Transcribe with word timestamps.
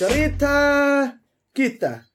Cerita 0.00 0.56
kita. 1.52 2.08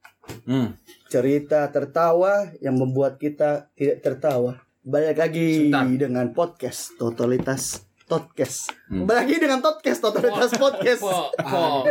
Hmm. 0.50 0.74
Cerita 1.06 1.70
tertawa 1.70 2.50
yang 2.58 2.82
membuat 2.82 3.22
kita 3.22 3.70
tidak 3.78 4.02
tertawa. 4.02 4.58
Balik 4.82 5.22
lagi 5.22 5.70
Sebentar. 5.70 5.86
dengan 5.94 6.26
podcast 6.34 6.98
Totalitas 6.98 7.86
Podcast. 8.10 8.74
Hmm. 8.90 9.06
Balik 9.06 9.30
lagi 9.30 9.36
dengan 9.38 9.62
podcast 9.62 10.02
Totalitas 10.02 10.58
Podcast. 10.58 10.98
Po, 11.06 11.30
po. 11.38 11.86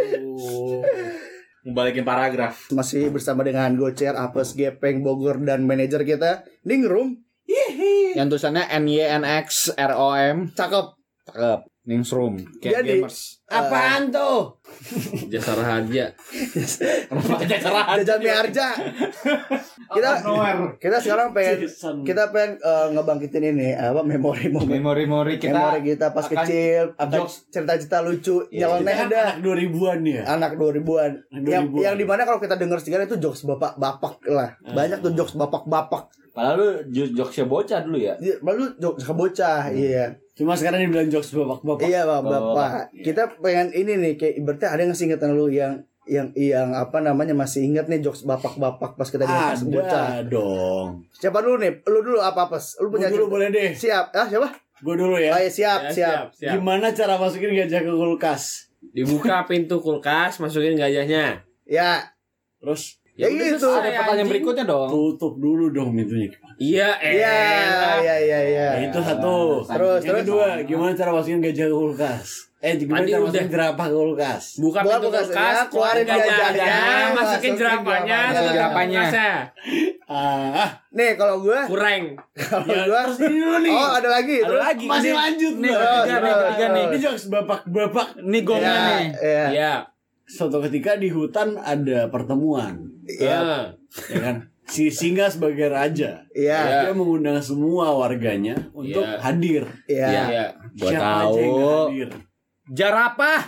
Mau 1.62 1.70
balikin 1.78 2.02
paragraf. 2.02 2.74
Masih 2.74 3.14
bersama 3.14 3.46
dengan 3.46 3.70
Gocer, 3.78 4.18
Apes, 4.18 4.58
Gepeng, 4.58 5.06
Bogor 5.06 5.38
dan 5.46 5.62
manajer 5.62 6.02
kita 6.02 6.42
Ningrum. 6.66 7.22
Yang 8.18 8.34
tulisannya 8.34 8.66
N 8.66 8.90
Y 8.90 8.98
N 8.98 9.22
X 9.22 9.70
R 9.78 9.94
O 9.94 10.10
M. 10.10 10.50
Cakep. 10.58 10.98
Cakep. 11.30 11.70
Newsroom. 11.84 12.40
Kayak 12.58 12.80
Jadi- 12.80 12.90
gamers. 12.98 13.44
Apaan 13.46 14.08
tuh? 14.08 14.56
Jasa 15.28 15.52
raharja. 15.52 16.16
Kenapa 17.06 17.44
cerah? 17.44 17.86
Jajan 17.94 18.18
mie 18.18 18.32
harja. 18.32 18.66
kita 19.86 20.10
kita 20.76 20.96
sekarang 20.98 21.28
pengen 21.30 21.68
kita 22.02 22.32
pengen 22.32 22.56
eh, 22.56 22.86
ngebangkitin 22.90 23.44
ini 23.46 23.68
apa 23.72 24.00
memori 24.00 24.48
momen 24.48 24.74
Memori-memori 24.74 25.36
kita. 25.36 25.52
memori 25.52 25.80
kita 25.86 26.10
pas 26.10 26.24
akan 26.24 26.34
kecil 26.40 26.82
apa 26.94 27.14
jokes. 27.14 27.34
cerita-cerita 27.48 27.98
lucu 28.00 28.36
Iya, 28.48 28.66
nyeleneh 28.72 28.94
Kita 28.94 29.04
ada 29.04 29.20
anak 29.20 29.36
2000-an 29.44 29.98
ya. 30.02 30.22
anak 30.26 30.52
2000-an 30.54 31.12
Anak 31.30 31.46
yang 31.46 31.64
2000-an. 31.68 31.84
yang 31.84 31.94
di 31.94 32.06
mana 32.06 32.22
kalau 32.24 32.40
kita 32.40 32.54
denger 32.56 32.78
sekarang 32.80 33.06
itu 33.06 33.18
jokes 33.18 33.44
bapak-bapak 33.44 34.24
lah 34.26 34.50
banyak 34.64 34.98
tuh 34.98 35.12
jokes 35.12 35.36
bapak-bapak 35.36 36.08
Padahal 36.34 36.56
lu 36.56 36.66
jo- 36.90 37.12
jokesnya 37.14 37.46
bocah 37.46 37.78
dulu 37.80 37.94
ya. 37.96 38.14
Iya, 38.18 38.34
lalu 38.40 38.74
jokes 38.76 39.06
bocah 39.06 39.70
iya 39.70 40.18
Cuma 40.34 40.52
sekarang 40.52 40.82
dibilang 40.82 41.06
jokes 41.06 41.30
bapak-bapak. 41.30 41.86
iya 41.86 42.02
bapak 42.02 42.26
Bapak. 42.26 42.42
bapak 42.50 42.70
kita 43.00 43.22
pengen 43.38 43.70
ini 43.70 43.92
nih 43.96 44.12
kayak 44.14 44.42
berarti 44.42 44.66
ada 44.66 44.82
nggak 44.82 44.98
sih 44.98 45.06
ingatan 45.06 45.30
lu 45.32 45.46
yang 45.46 45.78
yang 46.04 46.28
yang 46.34 46.68
apa 46.70 46.98
namanya 46.98 47.32
masih 47.32 47.64
ingat 47.64 47.86
nih 47.86 48.02
jokes 48.02 48.22
bapak-bapak 48.22 48.92
pas 48.92 49.06
kita 49.06 49.22
denger 49.22 49.40
pas 49.48 49.62
bocah 49.64 50.06
Ada 50.12 50.26
dong. 50.26 50.88
siapa 51.12 51.38
dulu 51.38 51.56
nih 51.56 51.70
lu 51.82 52.00
dulu 52.02 52.18
apa 52.18 52.44
apa 52.44 52.58
lu 52.76 52.90
punya 52.90 53.08
dulu 53.08 53.30
boleh 53.30 53.48
deh. 53.48 53.70
siap 53.72 54.10
ah 54.10 54.26
siapa 54.26 54.50
Gue 54.76 54.98
dulu 54.98 55.14
oh, 55.14 55.18
ya. 55.18 55.38
ya, 55.38 55.48
siap, 55.48 55.80
Ya, 55.80 55.90
siap 55.94 56.24
siap. 56.34 56.52
Gimana 56.52 56.90
cara 56.90 57.14
masukin 57.14 57.54
gajah 57.54 57.80
ke 57.80 57.88
kulkas? 57.88 58.68
Dibuka 58.84 59.46
pintu 59.46 59.78
kulkas, 59.78 60.36
masukin 60.38 60.74
gajahnya. 60.74 61.40
ya 61.64 62.04
Terus 62.58 62.98
Ya 63.14 63.30
gitu. 63.30 63.62
selesai, 63.62 63.78
Ada 63.80 63.90
pertanyaan 63.94 64.10
anjing. 64.16 64.28
berikutnya 64.28 64.64
dong. 64.64 64.88
tutup 64.88 65.34
dulu 65.38 65.70
dong 65.70 65.94
pintunya. 65.94 66.34
Iya, 66.56 66.88
eh. 66.98 67.12
Iya, 67.14 67.34
iya, 68.00 68.16
iya, 68.20 68.40
iya. 68.44 68.68
Ya, 68.74 68.80
itu 68.84 68.98
satu. 68.98 69.62
Terus, 69.62 70.00
yang 70.00 70.10
terus. 70.12 70.22
kedua, 70.24 70.46
gimana 70.62 70.90
cara 70.92 71.10
masukin 71.12 71.38
gajah 71.40 71.64
ke 71.64 71.74
kulkas? 71.74 72.26
Eh, 72.58 72.74
gimana 72.74 73.00
cara 73.00 73.14
udah. 73.14 73.20
masukin 73.24 73.48
jerapah 73.48 73.86
ke 73.86 73.94
kulkas? 73.94 74.42
Buka 74.56 74.78
Buka 74.80 74.82
pintu 74.96 75.06
kulkas, 75.06 75.26
kulkas, 75.28 75.54
ya, 75.54 75.62
keluarin 75.68 76.04
gajahnya, 76.04 76.36
gajahnya, 76.50 76.74
masukin 76.74 77.14
masukin 77.14 77.52
jerapahnya, 77.54 78.18
tutup 78.24 78.50
Jerapahnya. 78.50 79.00
kulkasnya. 79.04 79.32
Ah, 80.04 80.68
Nih 80.90 81.10
kalau 81.14 81.36
gue, 81.40 81.60
Kurang. 81.64 82.02
kalau 82.34 82.66
ya, 82.66 82.82
gue, 82.84 83.00
terus 83.04 83.18
ini 83.20 83.36
dulu 83.36 83.58
nih. 83.60 83.72
oh 83.72 83.90
ada 83.94 84.08
lagi, 84.10 84.36
Ada 84.36 84.46
terus 84.48 84.62
lagi. 84.64 84.86
Masih 84.86 85.12
lanjut 85.12 85.54
Nih, 85.56 85.70
ketiga 85.70 86.14
nih, 86.16 86.32
ketiga 86.34 86.66
nih. 86.68 86.84
Ini 86.84 86.96
jokes 87.00 87.24
bapak-bapak. 87.28 88.06
Ini 88.20 88.38
gongnya 88.42 88.68
ya, 88.68 88.82
nih. 88.90 89.06
ya, 89.14 89.46
Iya. 89.50 89.74
Suatu 90.24 90.58
ketika 90.60 90.96
di 90.96 91.08
hutan 91.08 91.54
ada 91.56 92.08
pertemuan, 92.08 92.80
ya, 93.04 93.36
Ah. 93.36 93.64
ya 94.08 94.18
kan? 94.18 94.36
Si 94.64 94.88
singa 94.88 95.28
sebagai 95.28 95.68
raja, 95.68 96.24
ya, 96.32 96.60
dia 96.82 96.92
mengundang 96.92 97.36
semua 97.38 97.92
warganya 97.92 98.56
untuk 98.72 99.04
Iya. 99.04 99.20
hadir. 99.20 99.62
ya. 99.84 100.08
Iya. 100.08 100.44
Gua 100.74 100.88
Siapa 100.88 101.04
tahu. 101.04 101.28
aja 101.28 101.40
yang 101.40 101.60
hadir? 101.60 102.08
Jerapah. 102.66 103.40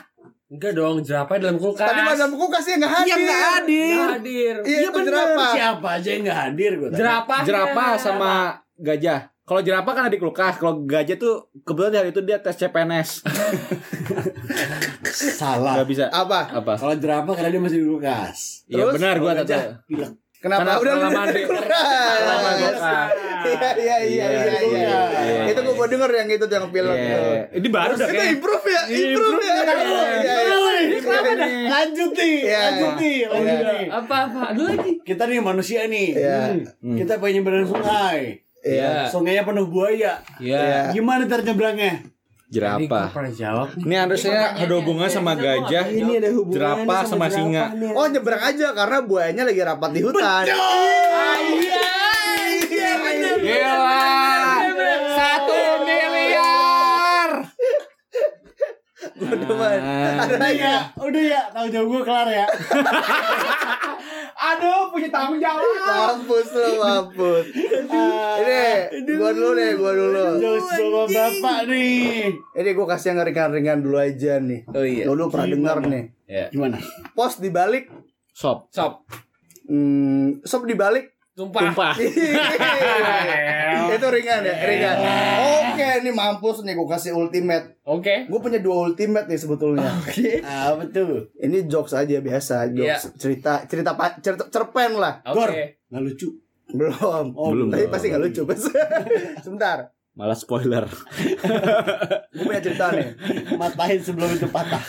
Enggak 0.47 0.73
dong, 0.73 0.97
jerapah 1.03 1.37
dalam 1.41 1.57
kulkas. 1.57 1.89
Tadi 1.91 2.01
mas 2.05 2.23
buku 2.31 2.47
kasih 2.47 2.73
nggak 2.79 2.93
hadir. 2.93 3.09
Iya 3.09 3.17
nggak 3.19 3.43
hadir. 3.51 3.97
Nggak 3.97 4.13
hadir. 4.15 4.55
Iya 4.63 4.79
itu 4.85 4.99
jerapah. 5.03 5.51
Siapa 5.51 5.89
aja 5.91 6.09
yang 6.13 6.23
nggak 6.23 6.41
hadir? 6.45 6.71
Gua 6.77 6.87
tanya. 6.87 6.99
Jerapah. 7.01 7.41
Jerapah 7.43 7.91
sama 7.99 8.33
gajah. 8.77 9.21
Kalau 9.47 9.63
jerapah 9.63 9.93
kan 9.95 10.03
ada 10.11 10.15
di 10.15 10.19
kulkas, 10.19 10.59
kalau 10.59 10.83
gajah 10.83 11.15
tuh 11.15 11.55
kebetulan 11.63 11.91
di 11.95 11.99
hari 12.03 12.11
itu 12.11 12.23
dia 12.27 12.43
tes 12.43 12.59
CPNS. 12.59 13.23
Salah. 15.39 15.79
Gak 15.79 15.87
bisa. 15.87 16.05
Apa? 16.11 16.51
Apa? 16.51 16.75
Kalau 16.75 16.99
jerapah 16.99 17.31
karena 17.31 17.55
dia 17.55 17.63
masih 17.63 17.79
di 17.79 17.87
kulkas. 17.87 18.67
Iya 18.67 18.91
benar 18.91 19.23
gua 19.23 19.39
pilek. 19.87 20.19
Kenapa? 20.37 20.63
Karena 20.63 20.73
Udah 20.79 20.93
pengalaman 20.99 21.27
di 21.33 21.43
pengalaman 21.47 22.55
Iya. 22.57 22.99
Iya, 23.47 23.71
iya, 23.79 23.97
iya, 24.03 24.27
iya, 24.27 24.59
iya. 24.67 24.99
Iya. 25.15 25.43
Itu 25.55 25.61
gue 25.63 25.75
mau 25.79 25.87
denger 25.87 26.11
yang 26.13 26.29
itu 26.29 26.47
yang 26.51 26.67
pilot. 26.75 26.97
Iya. 26.99 27.17
tuh. 27.17 27.35
Ini 27.63 27.69
baru 27.71 27.93
dah 27.95 28.09
kayaknya. 28.11 28.35
improve 28.35 28.67
ya, 28.67 28.83
Iya, 28.91 28.99
improve 29.07 29.39
ya. 29.39 29.47
ya. 29.47 29.55
Iya, 29.55 29.75
iya, 29.87 30.37
iya. 30.43 30.79
Ini 30.83 30.97
kenapa 30.99 31.31
dah? 31.31 31.51
Lanjut 31.67 32.11
nih, 32.11 32.35
Iya. 32.43 32.59
lanjut 32.59 32.93
nih, 32.99 33.19
lanjut 33.31 33.47
Iya. 33.47 33.71
nih. 33.71 33.85
Apa 33.95 34.15
apa? 34.27 34.41
Ada 34.51 34.63
lagi. 34.67 34.93
Kita 35.07 35.23
nih 35.31 35.39
manusia 35.39 35.81
nih. 35.87 36.09
Iya. 36.13 36.41
Hmm. 36.83 36.97
Kita 36.99 37.13
pengen 37.23 37.35
nyebrang 37.41 37.67
sungai. 37.71 38.46
Iya. 38.67 39.07
Sungainya 39.07 39.47
penuh 39.47 39.71
buaya. 39.71 40.19
Iya. 40.43 40.91
Gimana 40.91 41.23
nyebrangnya? 41.47 42.03
Ini 42.47 42.87
gua 42.87 43.11
Jerapah. 43.11 43.27
jawab 43.35 43.69
nih. 43.75 43.83
Ini 43.91 43.95
harusnya 44.07 44.55
ada 44.55 44.75
hubungan 44.79 45.11
sama 45.11 45.35
gajah. 45.35 45.85
Ini 45.91 46.13
ada 46.23 46.31
hubungannya 46.31 46.87
Jerapah 46.87 47.01
sama 47.03 47.27
singa. 47.27 47.75
Oh 47.95 48.07
nyebrang 48.07 48.43
aja 48.43 48.71
karena 48.71 48.99
buayanya 49.03 49.43
lagi 49.51 49.63
rapat 49.67 49.91
di 49.91 50.01
hutan. 50.03 50.45
Iya. 50.47 50.55
Iya. 52.71 52.93
Gila. 53.43 54.07
Satu 55.15 55.59
miliar. 55.83 57.31
Ada 59.17 60.35
Udah 60.37 60.51
ya, 60.55 60.77
udah 61.03 61.23
ya. 61.23 61.43
Tahu 61.51 61.67
jawab 61.73 61.87
gue 61.91 62.03
kelar 62.07 62.29
ya. 62.31 62.47
Aduh, 64.47 64.95
punya 64.95 65.09
tanggung 65.11 65.43
jawab. 65.43 65.63
Mampus 65.63 66.49
lu, 66.55 66.71
mampus. 66.79 67.45
Ini, 67.51 68.63
gua 69.19 69.31
dulu 69.35 69.51
deh, 69.59 69.71
gua 69.75 69.93
dulu. 69.97 70.25
Jokes 70.39 70.71
bapak-bapak 70.79 71.59
nih. 71.67 72.31
Ini 72.55 72.71
gua 72.77 72.87
kasih 72.95 73.17
yang 73.17 73.27
ringan-ringan 73.27 73.79
dulu 73.83 73.99
aja 73.99 74.39
nih. 74.39 74.63
Oh 74.71 74.87
iya. 74.87 75.05
Dulu 75.11 75.33
pernah 75.33 75.49
dengar 75.51 75.77
nih. 75.83 76.05
Gimana? 76.55 76.79
Pos 77.17 77.43
dibalik, 77.43 77.91
Sop. 78.37 78.69
Sop. 78.69 79.09
hmm, 79.67 80.45
sop 80.45 80.69
dibalik. 80.69 81.16
Tumpah. 81.37 81.69
Tumpah. 81.69 81.95
Itu 83.97 84.09
ringan 84.09 84.41
ya, 84.41 84.55
ringan. 84.57 84.97
Oke, 85.69 85.89
ini 86.01 86.11
mampus 86.11 86.65
nih 86.65 86.73
gua 86.73 86.97
kasih 86.97 87.13
ultimate. 87.13 87.77
Oke. 87.85 88.25
Gue 88.25 88.41
punya 88.41 88.57
dua 88.59 88.89
ultimate 88.89 89.29
nih 89.29 89.37
sebetulnya. 89.37 89.93
Ah, 90.41 90.73
betul. 90.75 91.29
Ini 91.37 91.69
jokes 91.69 91.93
aja 91.93 92.19
biasa, 92.19 92.73
jokes 92.73 92.89
Iya. 92.89 92.97
cerita 93.21 93.53
cerita 93.69 93.93
cerita 94.19 94.49
cerpen 94.49 94.97
lah. 94.97 95.21
Oke. 95.29 95.85
Nggak 95.93 96.03
lucu. 96.03 96.29
Belum. 96.73 97.27
Oh, 97.37 97.53
Belum. 97.53 97.69
Tapi 97.71 97.87
pasti 97.87 98.09
gak 98.09 98.23
lucu. 98.25 98.43
Sebentar. 99.45 99.93
Malah 100.17 100.35
spoiler. 100.35 100.89
Gue 102.35 102.43
punya 102.43 102.59
cerita 102.59 102.91
nih. 102.91 103.13
Matahin 103.55 104.01
sebelum 104.01 104.33
itu 104.33 104.49
patah. 104.49 104.81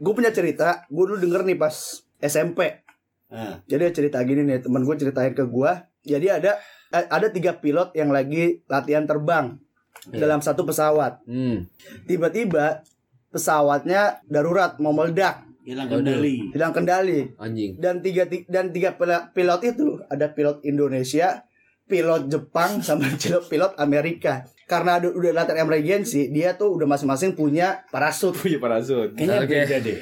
Gue 0.00 0.12
punya 0.16 0.32
cerita. 0.32 0.82
Gue 0.88 1.04
dulu 1.06 1.20
denger 1.20 1.44
nih 1.44 1.60
pas 1.60 1.72
SMP. 2.18 2.82
Nah, 3.26 3.58
Jadi 3.64 3.82
cerita 3.92 4.22
gini 4.22 4.42
nih, 4.42 4.60
temen 4.60 4.80
gue 4.80 4.94
ceritain 4.94 5.30
ke 5.30 5.42
gue. 5.42 5.72
Jadi 6.02 6.26
ada 6.28 6.56
eh, 6.88 7.06
ada 7.06 7.26
tiga 7.28 7.54
pilot 7.54 7.90
yang 7.92 8.08
lagi 8.08 8.62
latihan 8.66 9.02
terbang 9.02 9.58
Iya. 10.06 10.22
dalam 10.22 10.38
satu 10.38 10.62
pesawat. 10.62 11.24
Hmm. 11.24 11.66
Tiba-tiba 12.06 12.86
pesawatnya 13.28 14.22
darurat 14.24 14.78
mau 14.78 14.92
meledak, 14.92 15.42
hilang 15.60 15.90
kendali. 15.90 16.52
hilang 16.52 16.70
kendali. 16.70 17.20
Anjing. 17.36 17.74
Dan 17.76 17.98
tiga 18.00 18.24
ti- 18.24 18.46
dan 18.46 18.70
tiga 18.70 18.94
pilot 19.28 19.60
itu 19.64 19.98
ada 20.06 20.30
pilot 20.30 20.62
Indonesia, 20.62 21.42
pilot 21.84 22.30
Jepang, 22.30 22.78
sama 22.86 23.10
pilot 23.12 23.44
pilot 23.46 23.72
Amerika. 23.76 24.46
Karena 24.64 24.98
ada, 24.98 25.06
udah 25.08 25.32
latihan 25.32 25.62
emergency, 25.62 26.26
dia 26.28 26.54
tuh 26.54 26.74
udah 26.74 26.86
masing-masing 26.86 27.34
punya 27.34 27.82
parasut. 27.88 28.34
Punya 28.36 28.58
parasut. 28.58 29.14
Kayaknya 29.14 29.38
Oke. 29.40 29.48
beda 29.48 29.76
deh. 29.80 29.98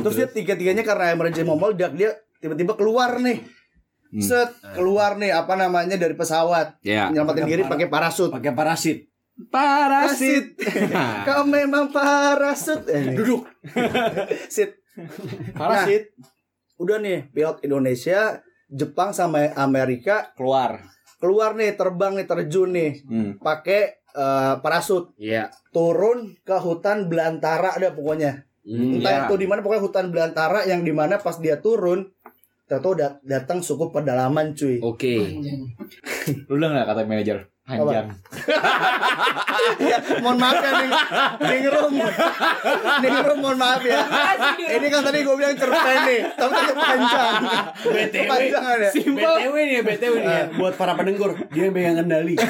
Terus 0.00 0.14
dia 0.14 0.28
tiga-tiganya 0.28 0.80
karena 0.82 1.12
emergency 1.12 1.40
mau 1.42 1.56
meledak, 1.56 1.92
dia 1.92 2.16
tiba-tiba 2.38 2.74
keluar 2.74 3.18
nih. 3.18 3.42
Hmm. 4.08 4.24
Set, 4.24 4.50
keluar 4.72 5.20
nih 5.20 5.30
apa 5.30 5.52
namanya 5.52 6.00
dari 6.00 6.16
pesawat. 6.16 6.80
Ya. 6.80 7.12
Nyelamatin 7.12 7.44
Pakai 7.44 7.52
diri 7.52 7.62
pakai 7.62 7.88
parasut. 7.88 8.30
Pakai 8.32 8.52
parasit. 8.52 8.98
Parasit. 9.52 10.56
Kau 11.28 11.44
memang 11.44 11.92
parasut. 11.92 12.88
Eh, 12.88 13.12
Duduk. 13.12 13.44
Sit. 14.54 14.80
Parasit. 15.52 16.10
Udah 16.78 16.98
nih, 16.98 17.28
pilot 17.30 17.62
Indonesia, 17.62 18.38
Jepang 18.66 19.10
sama 19.10 19.50
Amerika 19.54 20.30
Keluar. 20.34 20.82
keluar 21.18 21.50
nih, 21.52 21.74
terbang 21.74 22.14
nih, 22.14 22.26
terjun 22.26 22.70
nih, 22.70 23.02
Hmm. 23.04 23.32
pakai 23.38 23.98
eh, 24.08 24.54
parasut, 24.58 25.14
Iya. 25.14 25.46
turun 25.70 26.34
ke 26.42 26.56
hutan 26.56 27.06
belantara 27.06 27.76
ada 27.76 27.92
pokoknya. 27.92 28.46
Hmm, 28.66 28.98
Entah 28.98 29.12
iya. 29.14 29.22
itu 29.24 29.34
di 29.36 29.46
mana 29.46 29.62
pokoknya 29.62 29.84
hutan 29.84 30.06
belantara 30.10 30.66
yang 30.66 30.82
di 30.82 30.90
mana 30.90 31.22
pas 31.22 31.38
dia 31.38 31.62
turun, 31.62 32.02
tahu 32.68 32.92
dat 32.92 33.24
datang 33.24 33.64
suku 33.64 33.88
pedalaman 33.88 34.52
cuy. 34.52 34.76
Oke. 34.84 35.40
Lu 36.52 36.60
udah 36.60 36.68
gak 36.76 36.86
kata 36.92 37.08
manajer? 37.08 37.48
Panjang. 37.68 38.08
ya, 39.92 40.00
mohon 40.24 40.40
maaf 40.40 40.56
ya 40.56 40.72
ning, 40.72 40.92
ning 41.44 41.64
room. 41.68 42.00
Ning 43.04 43.16
room 43.28 43.38
mohon 43.44 43.60
maaf 43.60 43.84
ya. 43.84 44.08
Ini 44.56 44.86
kan 44.88 45.04
tadi 45.04 45.20
gue 45.20 45.36
bilang 45.36 45.52
cerpen 45.52 45.98
nih, 46.08 46.20
tapi 46.32 46.52
tadi 46.56 46.72
panjang. 46.72 47.34
BTW. 47.84 48.24
Panjangan 48.24 48.76
ya. 48.80 48.90
BTW 48.96 49.54
nih, 49.68 49.74
ya, 49.76 49.82
BTW 49.84 50.14
nih 50.16 50.32
ya. 50.32 50.44
Buat 50.56 50.74
para 50.80 50.96
pendengar, 50.96 51.36
dia 51.52 51.68
yang 51.68 51.76
pegang 51.76 51.96
kendali. 52.00 52.34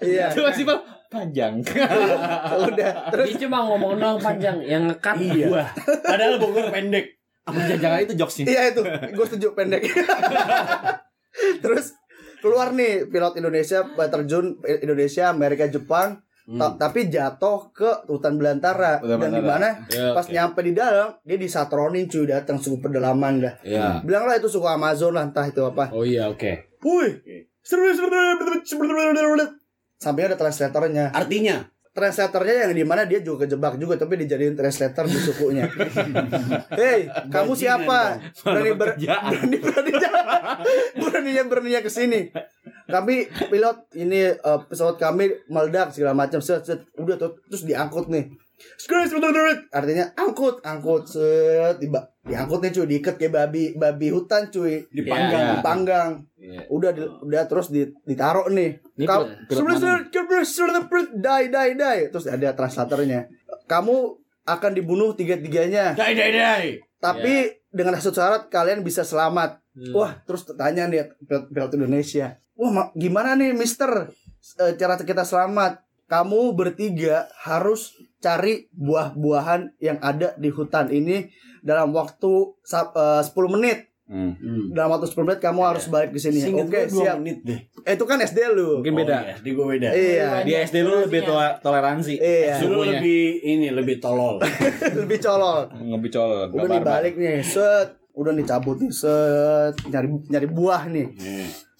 Iya. 0.00 0.32
Coba 0.32 0.48
simpel 0.52 0.76
panjang. 1.12 1.60
Udah. 1.60 2.92
Terus 3.12 3.26
Dia 3.36 3.38
cuma 3.48 3.64
ngomong 3.68 4.00
doang 4.00 4.20
panjang 4.20 4.60
yang 4.64 4.88
ngekat 4.88 5.16
iya. 5.20 5.46
gua. 5.48 5.64
Padahal 6.04 6.40
Bogor 6.40 6.72
pendek. 6.72 7.19
Apa 7.42 7.56
jangan 7.72 8.00
itu 8.00 8.14
jokesnya? 8.14 8.44
iya 8.46 8.62
itu, 8.68 8.82
gue 8.84 9.24
setuju 9.26 9.52
pendek. 9.52 9.80
Terus 11.62 11.94
keluar 12.38 12.70
nih 12.70 13.06
pilot 13.06 13.36
Indonesia 13.36 13.80
terjun 13.86 14.56
Indonesia 14.62 15.28
Amerika 15.28 15.64
Jepang 15.66 16.20
ta- 16.50 16.74
tapi 16.78 17.06
jatuh 17.06 17.70
ke 17.70 17.86
hutan 18.06 18.34
belantara 18.34 18.98
Hutan 18.98 19.20
dan 19.20 19.30
di 19.30 19.42
mana 19.42 19.68
Ya, 19.86 20.10
pas 20.10 20.24
oke. 20.24 20.32
nyampe 20.32 20.60
di 20.60 20.72
dalam 20.72 21.14
dia 21.22 21.36
disatronin 21.36 22.06
cuy 22.06 22.24
datang 22.24 22.56
suku 22.56 22.80
pedalaman 22.80 23.38
dah 23.38 23.54
Ya. 23.62 24.00
bilang 24.00 24.24
lah 24.24 24.34
itu 24.34 24.48
suku 24.48 24.64
Amazon 24.64 25.12
lah 25.12 25.24
entah 25.24 25.44
itu 25.44 25.60
apa 25.60 25.92
Oh 25.92 26.02
iya, 26.02 26.26
oke. 26.26 26.80
Wih, 26.80 27.12
sampai 30.00 30.22
ada 30.24 30.34
translatornya. 30.34 31.12
Artinya, 31.12 31.60
Translatornya 31.90 32.70
yang 32.70 32.72
di 32.74 32.86
mana 32.86 33.02
dia 33.02 33.18
juga 33.18 33.42
kejebak 33.42 33.74
juga, 33.74 33.98
tapi 33.98 34.14
dijadiin 34.22 34.54
translator 34.54 35.10
di 35.10 35.18
sukunya. 35.18 35.66
Hei, 36.78 37.10
kamu 37.26 37.58
siapa? 37.58 38.22
Berani 38.46 38.78
ber, 38.78 38.94
berani 38.94 39.56
berani 39.58 39.92
beraninya 41.02 41.42
beraninya 41.50 41.80
ke 41.82 41.90
sini. 41.90 42.30
Kami 42.86 43.26
pilot 43.50 43.90
ini 43.98 44.30
eh, 44.34 44.60
pesawat 44.70 45.02
kami 45.02 45.34
meledak 45.50 45.90
segala 45.90 46.14
macam. 46.14 46.38
Set, 46.38 46.62
set. 46.62 46.86
Udah 46.94 47.18
tuh 47.18 47.42
terus 47.50 47.66
diangkut 47.66 48.06
nih. 48.06 48.38
Artinya 49.74 50.14
angkut, 50.14 50.62
angkut 50.62 51.10
set 51.10 51.82
tiba 51.82 52.09
diangkut 52.30 52.60
nih 52.62 52.70
cuy, 52.70 52.86
diikat 52.86 53.14
kayak 53.16 53.32
babi 53.34 53.62
babi 53.74 54.08
hutan 54.08 54.48
cuy. 54.48 54.86
dipanggang. 54.88 55.42
Iya. 55.42 55.54
Dipanggang. 55.58 56.10
Iya. 56.38 56.60
Udah 56.70 56.90
di- 56.90 57.12
udah 57.20 57.42
terus 57.44 57.68
di- 57.68 57.92
ditaruh 58.06 58.46
nih. 58.48 58.78
Pilot 58.94 59.18
die 61.12 61.46
die 61.48 61.70
die 61.74 62.00
terus 62.08 62.24
ada 62.26 62.48
translatornya. 62.54 63.26
Kamu 63.66 63.96
akan 64.40 64.72
dibunuh 64.72 65.12
tiga-tiganya, 65.12 65.94
Dai 65.94 66.16
dai 66.16 66.32
dai. 66.32 66.66
tapi 66.98 67.34
dengan 67.70 67.94
satu 67.94 68.10
syarat 68.12 68.42
kalian 68.48 68.80
bisa 68.80 69.04
selamat. 69.04 69.62
Hmm. 69.70 69.94
Wah, 69.94 70.18
terus 70.26 70.42
tanya 70.50 70.90
nih 70.90 71.06
pilot, 71.28 71.76
Indonesia. 71.76 72.34
Wah, 72.58 72.70
ma- 72.70 72.90
gimana 72.94 73.38
nih 73.38 73.54
Mister 73.54 74.10
Eh, 74.56 74.72
cara 74.74 74.96
kita 74.96 75.20
selamat? 75.20 75.84
Kamu 76.08 76.56
bertiga 76.56 77.28
harus 77.38 77.92
cari 78.18 78.66
buah-buahan 78.72 79.76
yang 79.78 80.00
ada 80.00 80.32
di 80.34 80.48
hutan 80.48 80.88
ini 80.88 81.28
dalam 81.60 81.92
waktu 81.92 82.32
eh, 82.64 83.22
10 83.22 83.54
menit. 83.54 83.90
Hmm. 84.10 84.34
Hmm. 84.34 84.74
Dalam 84.74 84.90
waktu 84.90 85.06
10 85.06 85.22
menit 85.22 85.38
kamu 85.38 85.60
harus 85.62 85.86
balik 85.86 86.10
ke 86.10 86.18
sini. 86.18 86.42
Oke, 86.50 86.90
dua 86.90 87.14
siap. 87.14 87.22
menit 87.22 87.46
deh. 87.46 87.60
Eh, 87.86 87.94
itu 87.94 88.04
kan 88.04 88.18
SD 88.18 88.42
lu. 88.50 88.82
Mungkin 88.82 89.06
beda. 89.06 89.14
Oh, 89.14 89.22
iya, 89.22 89.36
di 89.38 89.50
gue 89.54 89.66
beda. 89.70 89.88
Iya. 89.94 90.30
Di 90.42 90.52
SD 90.58 90.76
lu 90.82 91.06
lebih 91.06 91.22
tola- 91.22 91.62
toleransi. 91.62 92.18
Iya. 92.18 92.58
Dulu 92.58 92.90
lebih 92.90 93.22
ini 93.40 93.70
lebih 93.70 94.02
tolol. 94.02 94.42
Lebih 95.00 95.18
colol. 95.22 95.70
Lebih 95.70 96.10
colol. 96.10 96.50
Udah 96.50 96.66
nih 96.66 96.82
balik 96.82 97.14
nih, 97.14 97.38
set. 97.38 98.02
Udah 98.10 98.34
nih 98.34 98.42
cabut 98.42 98.82
nih, 98.82 98.90
set. 98.90 99.78
Nyari 99.86 100.08
nyari 100.26 100.48
buah 100.50 100.90
nih. 100.90 101.06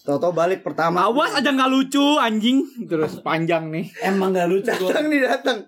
Tahu-tahu 0.01 0.31
balik 0.31 0.63
pertama. 0.63 1.05
Awas 1.05 1.35
aja 1.35 1.51
nggak 1.51 1.67
lucu 1.67 2.15
anjing. 2.15 2.63
Terus 2.87 3.19
panjang 3.19 3.67
nih. 3.69 3.91
Emang 4.01 4.31
gak 4.31 4.47
lucu. 4.47 4.71
Datang 4.71 5.11
nih 5.11 5.21
datang. 5.21 5.67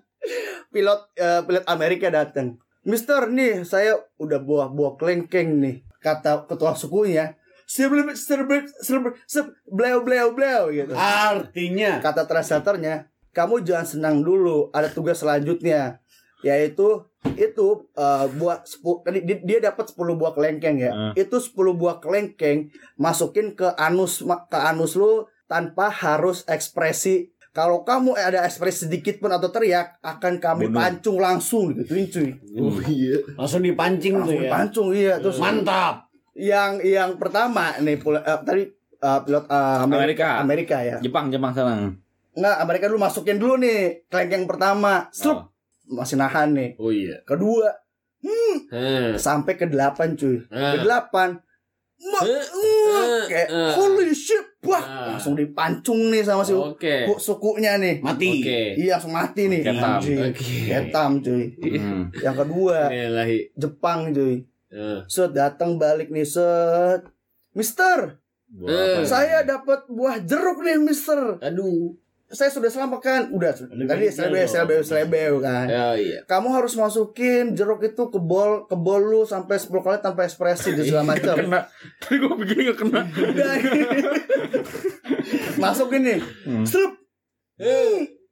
Pilot 0.72 1.00
eh, 1.14 1.40
pilot 1.44 1.64
Amerika 1.68 2.08
datang. 2.08 2.56
Mister 2.84 3.28
nih, 3.28 3.64
saya 3.64 3.96
udah 4.20 4.40
buah-buah 4.40 5.00
kelengkeng 5.00 5.60
nih. 5.60 5.76
Kata 6.00 6.44
ketua 6.44 6.76
sukunya. 6.76 7.36
Serbet, 7.64 8.12
serbet, 8.12 8.68
serbet, 8.84 9.16
sep, 9.24 9.48
bleu, 9.64 10.04
bleu, 10.04 10.36
bleu 10.36 10.68
gitu. 10.68 10.92
Artinya 10.92 11.96
Kata 12.04 12.28
translatornya, 12.28 13.08
kamu 13.32 13.64
jangan 13.64 13.88
senang 13.88 14.16
dulu, 14.20 14.68
ada 14.70 14.92
tugas 14.92 15.24
selanjutnya 15.24 16.04
yaitu 16.44 17.00
itu 17.40 17.88
eh, 17.96 18.26
buah 18.36 18.68
sepu, 18.68 19.00
tadi 19.00 19.24
di- 19.24 19.40
dia 19.48 19.58
dapat 19.64 19.88
10 19.88 20.12
buah 20.14 20.36
kelengkeng 20.36 20.76
ya. 20.76 20.92
Hmm. 20.92 21.12
Itu 21.16 21.40
10 21.40 21.72
buah 21.72 22.04
kelengkeng 22.04 22.68
masukin 23.00 23.56
ke 23.56 23.72
anus 23.80 24.20
ke 24.22 24.58
anus 24.60 24.92
lu 24.94 25.24
tanpa 25.48 25.88
harus 25.88 26.44
ekspresi. 26.44 27.32
Kalau 27.54 27.80
kamu 27.80 28.12
ada 28.12 28.42
ekspresi 28.42 28.84
sedikit 28.84 29.16
pun 29.16 29.30
atau 29.30 29.46
teriak 29.46 30.02
akan 30.02 30.36
kami 30.36 30.66
Bunuh. 30.66 30.74
pancung 30.76 31.16
langsung 31.16 31.70
gituin 31.72 32.06
cuy. 32.06 32.30
Oh 32.52 32.74
iya. 32.82 33.14
langsung 33.32 33.62
dipancing 33.62 34.14
tuh 34.16 34.26
Langsung 34.26 34.40
ya. 34.40 34.50
pancung 34.50 34.88
iya 34.90 35.14
terus 35.16 35.38
Mantap. 35.38 36.10
yang 36.34 36.82
yang 36.82 37.14
pertama 37.14 37.78
nih 37.78 37.94
pula- 37.96 38.20
eh, 38.20 38.38
tadi 38.42 38.62
eh, 38.96 39.20
pilot 39.22 39.44
eh, 39.46 39.76
Amerika. 39.80 40.28
Amerika 40.36 40.76
ya. 40.80 40.98
Jepang, 40.98 41.30
Jepang 41.30 41.54
sana. 41.54 41.94
Enggak, 42.32 42.56
Amerika 42.58 42.84
dulu 42.86 42.98
masukin 42.98 43.38
dulu 43.38 43.54
nih 43.56 44.02
kelengkeng 44.04 44.44
pertama. 44.44 45.06
Slup, 45.08 45.54
masih 45.86 46.18
nahan 46.18 46.50
nih. 46.50 46.74
Oh 46.74 46.90
iya. 46.90 47.22
Kedua 47.22 47.70
Hmm. 48.20 49.14
sampai 49.14 49.54
ke 49.54 49.64
delapan 49.64 50.12
cuy. 50.12 50.40
Ke 50.40 50.50
Hmm. 50.50 50.80
delapan 50.80 51.38
Ma, 51.96 52.20
Eh, 52.20 52.36
uh, 52.36 53.22
kayak 53.24 53.48
eh. 53.48 53.72
holy 53.72 54.10
shit, 54.10 54.42
wah 54.60 54.76
Ah. 54.76 55.03
Langsung 55.14 55.34
dipancung 55.34 56.00
nih 56.08 56.20
sama 56.20 56.40
si 56.40 56.52
Oke. 56.52 57.06
su- 57.06 57.32
sukunya 57.32 57.76
nih. 57.76 57.98
Mati. 57.98 58.30
Oke. 58.36 58.60
Iya 58.76 58.96
langsung 58.96 59.12
mati 59.12 59.42
nih. 59.46 59.60
Ketam. 59.62 59.98
Oke. 59.98 60.56
Ketam 60.64 61.10
cuy. 61.20 61.44
Hmm. 61.72 62.02
Yang 62.16 62.36
kedua 62.40 62.78
Ilahi. 62.88 63.38
Jepang 63.54 64.10
cuy. 64.10 64.42
Eh. 64.68 65.00
Set 65.06 65.30
datang 65.30 65.76
balik 65.76 66.08
nih 66.08 66.22
set. 66.22 67.06
Mister, 67.52 68.18
Eh. 68.56 69.02
saya 69.02 69.42
dapat 69.42 69.86
buah 69.86 70.18
jeruk 70.20 70.58
nih, 70.60 70.74
Mister. 70.76 71.38
Aduh. 71.38 71.94
Saya 72.26 72.50
sudah 72.50 72.66
selamatkan. 72.66 73.30
Udah, 73.30 73.54
tadi 73.54 74.10
dong. 74.10 74.10
selebeu, 74.42 74.82
selebeu 74.82 75.38
kan. 75.38 75.66
Ya 75.66 75.94
iya. 75.94 76.18
Kamu 76.24 76.50
harus 76.50 76.74
masukin 76.74 77.54
jeruk 77.54 77.78
itu 77.80 78.02
ke 78.04 78.18
bol, 78.18 78.66
ke 78.66 78.74
bol 78.74 78.98
lu 78.98 79.22
sampai 79.22 79.54
10 79.54 79.70
kali 79.80 79.98
tanpa 80.00 80.22
ekspresi 80.22 80.74
dan 80.74 80.82
segala 80.82 81.06
macam. 81.12 81.34
Kena. 81.36 81.60
Tadi 81.96 82.14
gue 82.16 82.34
begini 82.34 82.60
gak 82.64 82.78
kena. 82.80 83.00
Udah. 83.06 83.54
Masukin 85.64 86.02
nih. 86.04 86.20
Slup. 86.68 86.92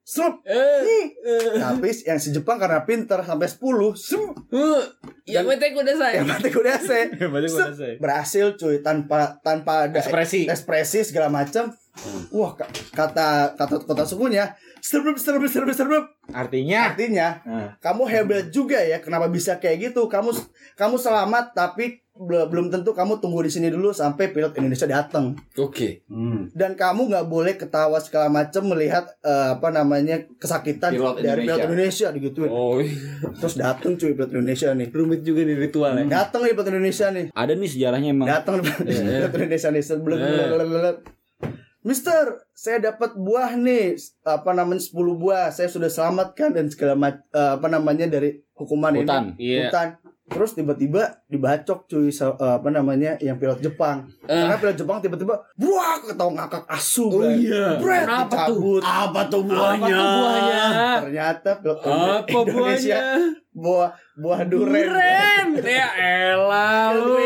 Slup. 0.03 0.43
Eh. 0.45 1.15
Tapi 1.63 1.89
yang 2.05 2.19
si 2.19 2.35
Jepang 2.35 2.59
karena 2.59 2.83
pinter 2.83 3.23
sampai 3.23 3.47
10, 3.47 3.95
slup. 3.95 4.35
Uh, 4.51 4.83
yang 5.25 5.47
penting 5.47 5.79
udah 5.79 5.95
saya. 5.95 6.21
Yang 6.21 6.29
mati 6.29 6.49
Set. 6.83 7.09
selesai. 7.55 7.93
Berhasil 8.03 8.47
cuy 8.59 8.83
tanpa 8.83 9.39
tanpa 9.47 9.87
ada 9.87 10.03
Ekspresi. 10.03 10.51
ekspresi 10.51 11.07
segala 11.07 11.31
macam. 11.31 11.71
Wah, 12.31 12.53
ka- 12.53 12.67
kata 12.91 13.53
kata 13.53 13.75
kota 13.81 14.03
sukunya, 14.03 14.49
serbup 14.79 15.15
serbup 15.15 15.45
serbup 15.45 15.71
serbup. 15.71 16.05
Artinya. 16.29 16.89
Artinya, 16.89 17.29
Nah. 17.43 17.69
kamu 17.79 18.03
hebat 18.07 18.49
juga 18.49 18.81
ya. 18.81 18.99
Kenapa 18.99 19.29
bisa 19.29 19.57
kayak 19.57 19.91
gitu? 19.91 20.07
Kamu 20.07 20.33
kamu 20.75 20.97
selamat 20.97 21.53
tapi 21.53 22.01
bel- 22.15 22.45
belum 22.45 22.69
tentu 22.69 22.91
kamu 22.91 23.17
tunggu 23.19 23.41
di 23.41 23.49
sini 23.49 23.69
dulu 23.69 23.89
sampai 23.91 24.29
pilot 24.31 24.53
Indonesia 24.55 24.85
datang. 24.87 25.37
Oke. 25.55 26.01
Hmm. 26.07 26.49
Dan 26.51 26.73
kamu 26.75 27.07
nggak 27.07 27.27
boleh 27.27 27.55
ketawa 27.55 27.97
segala 27.99 28.27
macam 28.27 28.65
melihat 28.67 29.13
eh, 29.21 29.53
apa 29.53 29.69
namanya 29.69 30.17
kesakitan 30.37 30.93
Pilot 30.93 31.21
dari 31.21 31.45
pilot 31.45 31.61
Indonesia. 31.63 32.09
Indonesia 32.09 32.09
digituin. 32.11 32.51
Oh, 32.51 32.81
Terus 33.37 33.55
datang 33.55 33.95
cuy 33.95 34.13
pilot 34.13 34.33
Indonesia 34.33 34.73
nih. 34.73 34.89
rumit 34.91 35.21
juga 35.21 35.41
nih 35.43 35.57
ritual 35.61 35.93
ya. 35.95 36.05
Datang 36.07 36.41
nih 36.43 36.53
pilot 36.53 36.69
Indonesia 36.71 37.07
nih. 37.11 37.25
Ada 37.31 37.53
nih 37.53 37.69
sejarahnya 37.69 38.09
emang. 38.11 38.27
Datang 38.27 38.55
pilot 38.65 38.81
Indonesia 39.31 39.69
nih 39.69 39.85
sebelum 39.85 40.17
Eh. 40.17 40.97
Mister, 41.83 42.25
saya 42.53 42.79
dapat 42.81 43.15
buah 43.15 43.55
nih, 43.55 43.99
apa 44.23 44.51
namanya 44.53 44.79
10 44.79 44.95
buah. 45.13 45.51
Saya 45.51 45.67
sudah 45.67 45.91
selamatkan 45.91 46.55
dan 46.55 46.71
segala 46.71 46.95
mac- 46.95 47.27
eh, 47.29 47.53
apa 47.53 47.67
namanya 47.67 48.07
dari 48.07 48.39
hukuman 48.55 48.95
Hutan. 48.95 49.35
ini. 49.35 49.59
Iya. 49.59 49.67
Hutan. 49.67 49.89
Terus 50.23 50.55
tiba-tiba 50.55 51.19
dibacok 51.27 51.85
cuy 51.85 52.09
eh, 52.09 52.23
apa 52.39 52.71
namanya 52.71 53.19
yang 53.19 53.35
pilot 53.35 53.59
Jepang. 53.61 54.07
Eh. 54.23 54.31
Karena 54.31 54.57
pilot 54.57 54.77
Jepang 54.79 55.03
tiba-tiba 55.03 55.43
buah 55.53 56.07
ketawa 56.07 56.31
ngakak 56.39 56.65
asu. 56.71 57.11
Oh 57.11 57.27
iya. 57.27 57.75
Bray, 57.77 58.07
Kenapa 58.07 58.47
tuh? 58.47 58.79
Apa 58.79 59.21
tuh 59.27 59.43
Apa 59.43 59.51
buahnya? 59.51 59.91
tuh 59.93 60.07
buahnya? 60.15 60.63
Ternyata 61.03 61.49
pilot 61.59 61.79
Apa 61.83 62.31
Indonesia 62.31 62.47
buahnya? 62.55 63.01
buah 63.53 63.91
buah 64.15 64.41
duren. 64.47 64.87
Duren. 64.87 65.47
Ya 65.61 65.89
elah 65.99 66.95
lu. 66.95 67.19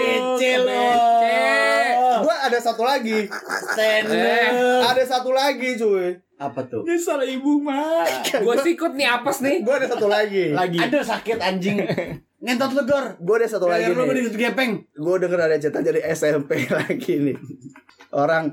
Gua 2.23 2.37
ada 2.47 2.59
satu 2.61 2.83
lagi. 2.83 3.29
Eh. 3.77 4.81
Ada 4.81 5.03
satu 5.05 5.31
lagi 5.35 5.77
cuy. 5.77 6.17
Apa 6.37 6.69
tuh? 6.69 6.85
Ini 6.85 6.97
salah 6.97 7.25
ibu 7.25 7.61
mah. 7.61 8.05
Gua 8.45 8.57
sikut 8.61 8.93
nih 8.93 9.09
apes 9.09 9.41
nih. 9.41 9.65
Gua 9.65 9.81
ada 9.81 9.89
satu 9.89 10.07
lagi. 10.07 10.53
Lagi. 10.53 10.79
Aduh 10.79 11.01
sakit 11.01 11.41
anjing. 11.41 11.81
Ngentot 12.45 12.77
lu 12.77 12.83
Gor. 12.85 13.17
Gua 13.19 13.37
ada 13.41 13.49
satu 13.49 13.67
lagi 13.67 13.89
lu 13.91 14.05
nih. 14.05 14.29
di 14.29 14.39
gepeng. 14.39 14.73
gue 14.93 15.15
denger 15.19 15.41
ada 15.41 15.57
cerita 15.57 15.81
dari 15.81 16.01
SMP 16.05 16.65
lagi 16.79 17.15
nih 17.19 17.37
orang 18.13 18.53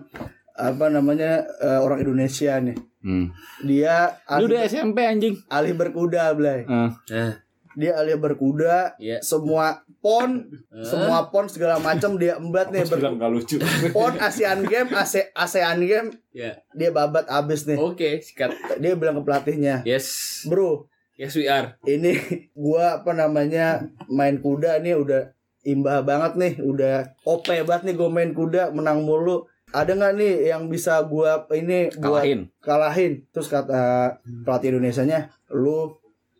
apa 0.53 0.85
namanya 0.87 1.43
eh, 1.59 1.79
orang 1.81 1.99
Indonesia 1.99 2.55
nih. 2.61 2.77
Hmm. 3.03 3.35
Dia 3.67 4.15
Lu 4.39 4.47
udah 4.47 4.63
SMP 4.63 5.03
anjing. 5.03 5.35
ahli 5.51 5.75
berkuda, 5.75 6.31
Blay. 6.39 6.63
Ah. 6.63 6.87
Nah, 7.11 7.42
Dia 7.73 7.95
ahli 7.95 8.13
berkuda, 8.13 8.93
Iya. 8.95 9.17
semua 9.19 9.81
pon, 9.97 10.45
semua 10.81 11.27
pon 11.27 11.45
segala 11.45 11.77
macam 11.77 12.15
dia 12.15 12.35
embat 12.35 12.69
nih 12.69 12.83
ber- 12.83 13.01
gak 13.15 13.29
lucu. 13.29 13.57
pon 13.89 14.13
ASEAN 14.15 14.61
Game, 14.63 14.89
ASE 14.91 15.31
ASEAN 15.31 15.81
Game, 15.81 16.09
ya. 16.29 16.53
dia 16.71 16.89
babat 16.89 17.25
abis 17.25 17.65
nih. 17.65 17.75
Oke, 17.75 18.19
sikat. 18.19 18.53
Dia 18.77 18.93
bilang 18.93 19.17
ke 19.17 19.23
pelatihnya, 19.23 19.81
Yes. 19.83 20.07
"Bro, 20.45 20.85
Yes 21.13 21.33
we 21.33 21.45
are. 21.45 21.77
ini 21.83 22.17
gua 22.53 22.99
apa 22.99 23.11
namanya 23.11 23.81
main 24.07 24.37
kuda 24.37 24.77
nih 24.79 24.93
udah 24.95 25.29
imbah 25.63 26.01
banget 26.01 26.33
nih 26.35 26.53
udah 26.59 27.13
OP 27.23 27.47
banget 27.61 27.83
nih 27.85 27.95
gue 27.95 28.09
main 28.09 28.31
kuda 28.31 28.69
menang 28.69 28.99
mulu 28.99 29.45
ada 29.69 29.89
nggak 29.89 30.13
nih 30.13 30.33
yang 30.47 30.67
bisa 30.67 30.99
gua 31.03 31.45
ini 31.49 31.87
buat 31.93 32.19
Kalahin. 32.19 32.41
kalahin 32.59 33.13
terus 33.29 33.47
kata 33.47 34.11
pelatih 34.43 34.69
Indonesia 34.69 35.01
nya 35.01 35.19
lu 35.47 35.93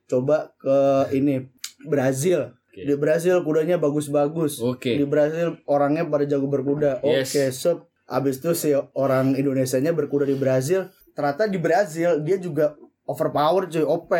coba 0.05 0.51
ke 0.55 0.77
ini 1.12 1.48
Brazil 1.83 2.51
Oke. 2.65 2.81
di 2.81 2.93
Brazil 2.93 3.41
kudanya 3.41 3.75
bagus-bagus 3.75 4.60
Oke. 4.60 4.93
di 4.93 5.03
Brazil 5.03 5.60
orangnya 5.65 6.03
pada 6.03 6.24
jago 6.24 6.45
berkuda 6.45 7.00
oke 7.00 7.24
Yes. 7.25 7.57
sup 7.57 7.86
abis 8.05 8.38
itu 8.38 8.51
si 8.53 8.69
orang 8.93 9.33
Indonesia 9.33 9.77
nya 9.77 9.91
berkuda 9.91 10.24
di 10.24 10.36
Brazil 10.36 10.86
ternyata 11.12 11.45
di 11.45 11.55
Brazil 11.55 12.19
dia 12.19 12.36
juga 12.36 12.75
overpower 13.03 13.67
cuy 13.67 13.81
OP 13.81 14.12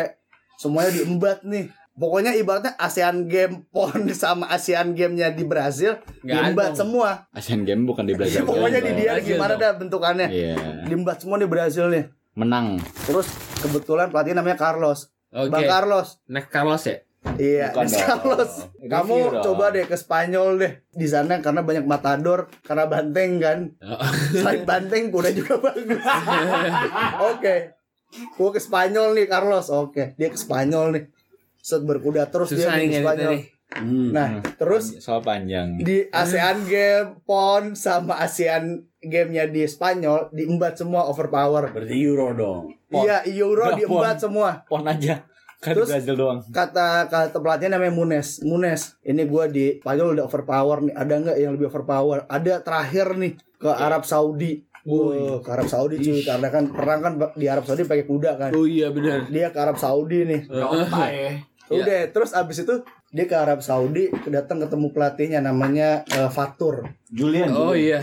semuanya 0.56 0.90
diembat 0.92 1.42
nih 1.42 1.68
pokoknya 1.94 2.34
ibaratnya 2.34 2.74
ASEAN 2.76 3.24
Game 3.24 3.64
PON 3.74 4.08
sama 4.10 4.48
ASEAN 4.48 4.92
Game-nya 4.92 5.30
di 5.30 5.42
Brazil 5.42 5.94
diembat 6.20 6.72
ada. 6.72 6.78
semua 6.78 7.08
Asian 7.30 7.62
Game 7.62 7.84
bukan 7.84 8.02
di 8.02 8.14
Brazil. 8.14 8.42
pokoknya 8.50 8.80
di 8.80 8.92
dia 8.96 9.14
Brazil 9.14 9.26
gimana 9.30 9.54
dah 9.54 9.72
bentukannya 9.72 10.26
Iya. 10.26 10.56
diembat 10.84 11.18
semua 11.18 11.36
di 11.36 11.46
Brazil 11.46 11.86
nih 11.88 12.06
Menang. 12.34 12.82
terus 13.04 13.30
kebetulan 13.58 14.10
pelatih 14.10 14.34
namanya 14.34 14.58
Carlos 14.58 15.13
Oke. 15.34 15.50
Bang 15.50 15.66
Carlos 15.66 16.22
Next 16.24 16.48
Carlos 16.48 16.82
ya? 16.82 17.02
Iya, 17.34 17.72
Bukan 17.72 17.88
Nes 17.88 17.90
dong. 17.90 18.04
Carlos. 18.04 18.52
Review 18.76 18.90
Kamu 18.92 19.16
dong. 19.32 19.42
coba 19.42 19.64
deh 19.72 19.84
ke 19.84 19.96
Spanyol 19.96 20.48
deh. 20.54 20.72
Di 20.92 21.08
sana 21.08 21.40
karena 21.40 21.64
banyak 21.64 21.82
matador, 21.82 22.52
karena 22.60 22.84
banteng 22.84 23.40
kan. 23.40 23.58
Selain 24.30 24.60
banteng, 24.62 25.08
kuda 25.08 25.32
juga 25.32 25.56
bagus. 25.56 26.04
Oke. 27.32 27.54
Gua 28.36 28.50
ke 28.52 28.60
Spanyol 28.60 29.16
nih, 29.16 29.26
Carlos. 29.26 29.72
Oke, 29.72 30.12
dia 30.14 30.28
ke 30.28 30.36
Spanyol 30.36 30.86
nih. 30.92 31.04
Set 31.58 31.80
berkuda 31.80 32.28
terus 32.28 32.52
Susah 32.52 32.76
dia 32.76 32.84
ngeditnya 32.84 33.00
Spanyol. 33.02 33.30
nih. 33.32 33.42
Hmm. 33.66 34.10
Nah, 34.10 34.38
terus 34.54 34.98
soal 34.98 35.18
panjang. 35.18 35.74
di 35.76 36.06
ASEAN 36.06 36.62
Game, 36.64 37.18
PON 37.22 37.74
sama 37.74 38.16
ASEAN 38.16 38.70
Game-nya 39.00 39.44
di 39.46 39.64
Spanyol 39.64 40.30
diembat 40.30 40.76
semua 40.76 41.04
overpower. 41.04 41.68
Berarti 41.70 41.96
Euro 41.98 42.32
dong. 42.32 42.62
Iya, 42.88 43.24
Euro 43.34 43.66
Nggak, 43.66 43.78
diembat 43.78 44.14
PON. 44.14 44.22
semua. 44.22 44.48
Pon 44.64 44.84
aja. 44.84 45.26
Kan 45.58 45.74
Terus- 45.74 45.88
Brazil 45.90 46.14
doang. 46.14 46.38
kata 46.44 47.08
kata 47.08 47.32
pelatihnya 47.34 47.80
namanya 47.80 47.96
Munes 47.96 48.36
Munes 48.42 49.00
ini 49.00 49.24
gua 49.24 49.48
di 49.48 49.80
Spanyol 49.80 50.12
udah 50.12 50.24
overpower 50.24 50.78
nih 50.82 50.92
ada 50.92 51.14
nggak 51.16 51.36
yang 51.36 51.52
lebih 51.52 51.66
overpower 51.66 52.28
ada 52.28 52.60
terakhir 52.60 53.16
nih 53.16 53.32
ke 53.56 53.70
Arab 53.72 54.04
Saudi 54.04 54.60
ke 55.40 55.48
Arab 55.48 55.64
Saudi 55.64 55.96
cuy 55.98 56.20
karena 56.20 56.52
kan 56.52 56.68
perang 56.68 57.00
kan 57.00 57.12
di 57.32 57.48
Arab 57.48 57.64
Saudi 57.64 57.80
pakai 57.82 58.04
kuda 58.04 58.36
kan 58.36 58.52
Oh 58.52 58.68
iya 58.68 58.92
benar. 58.92 59.24
dia 59.26 59.48
ke 59.48 59.56
Arab 59.56 59.80
Saudi 59.80 60.28
nih 60.28 60.44
ya? 60.44 61.40
udah 61.66 62.00
terus 62.12 62.36
abis 62.36 62.60
itu 62.60 62.84
dia 63.14 63.24
ke 63.24 63.32
Arab 63.32 63.62
Saudi 63.62 64.10
datang 64.26 64.58
ketemu 64.58 64.90
pelatihnya 64.90 65.38
namanya 65.38 66.02
eh, 66.04 66.26
Fatur 66.26 66.82
Julian. 67.06 67.46
Oh 67.48 67.70
iya. 67.70 68.02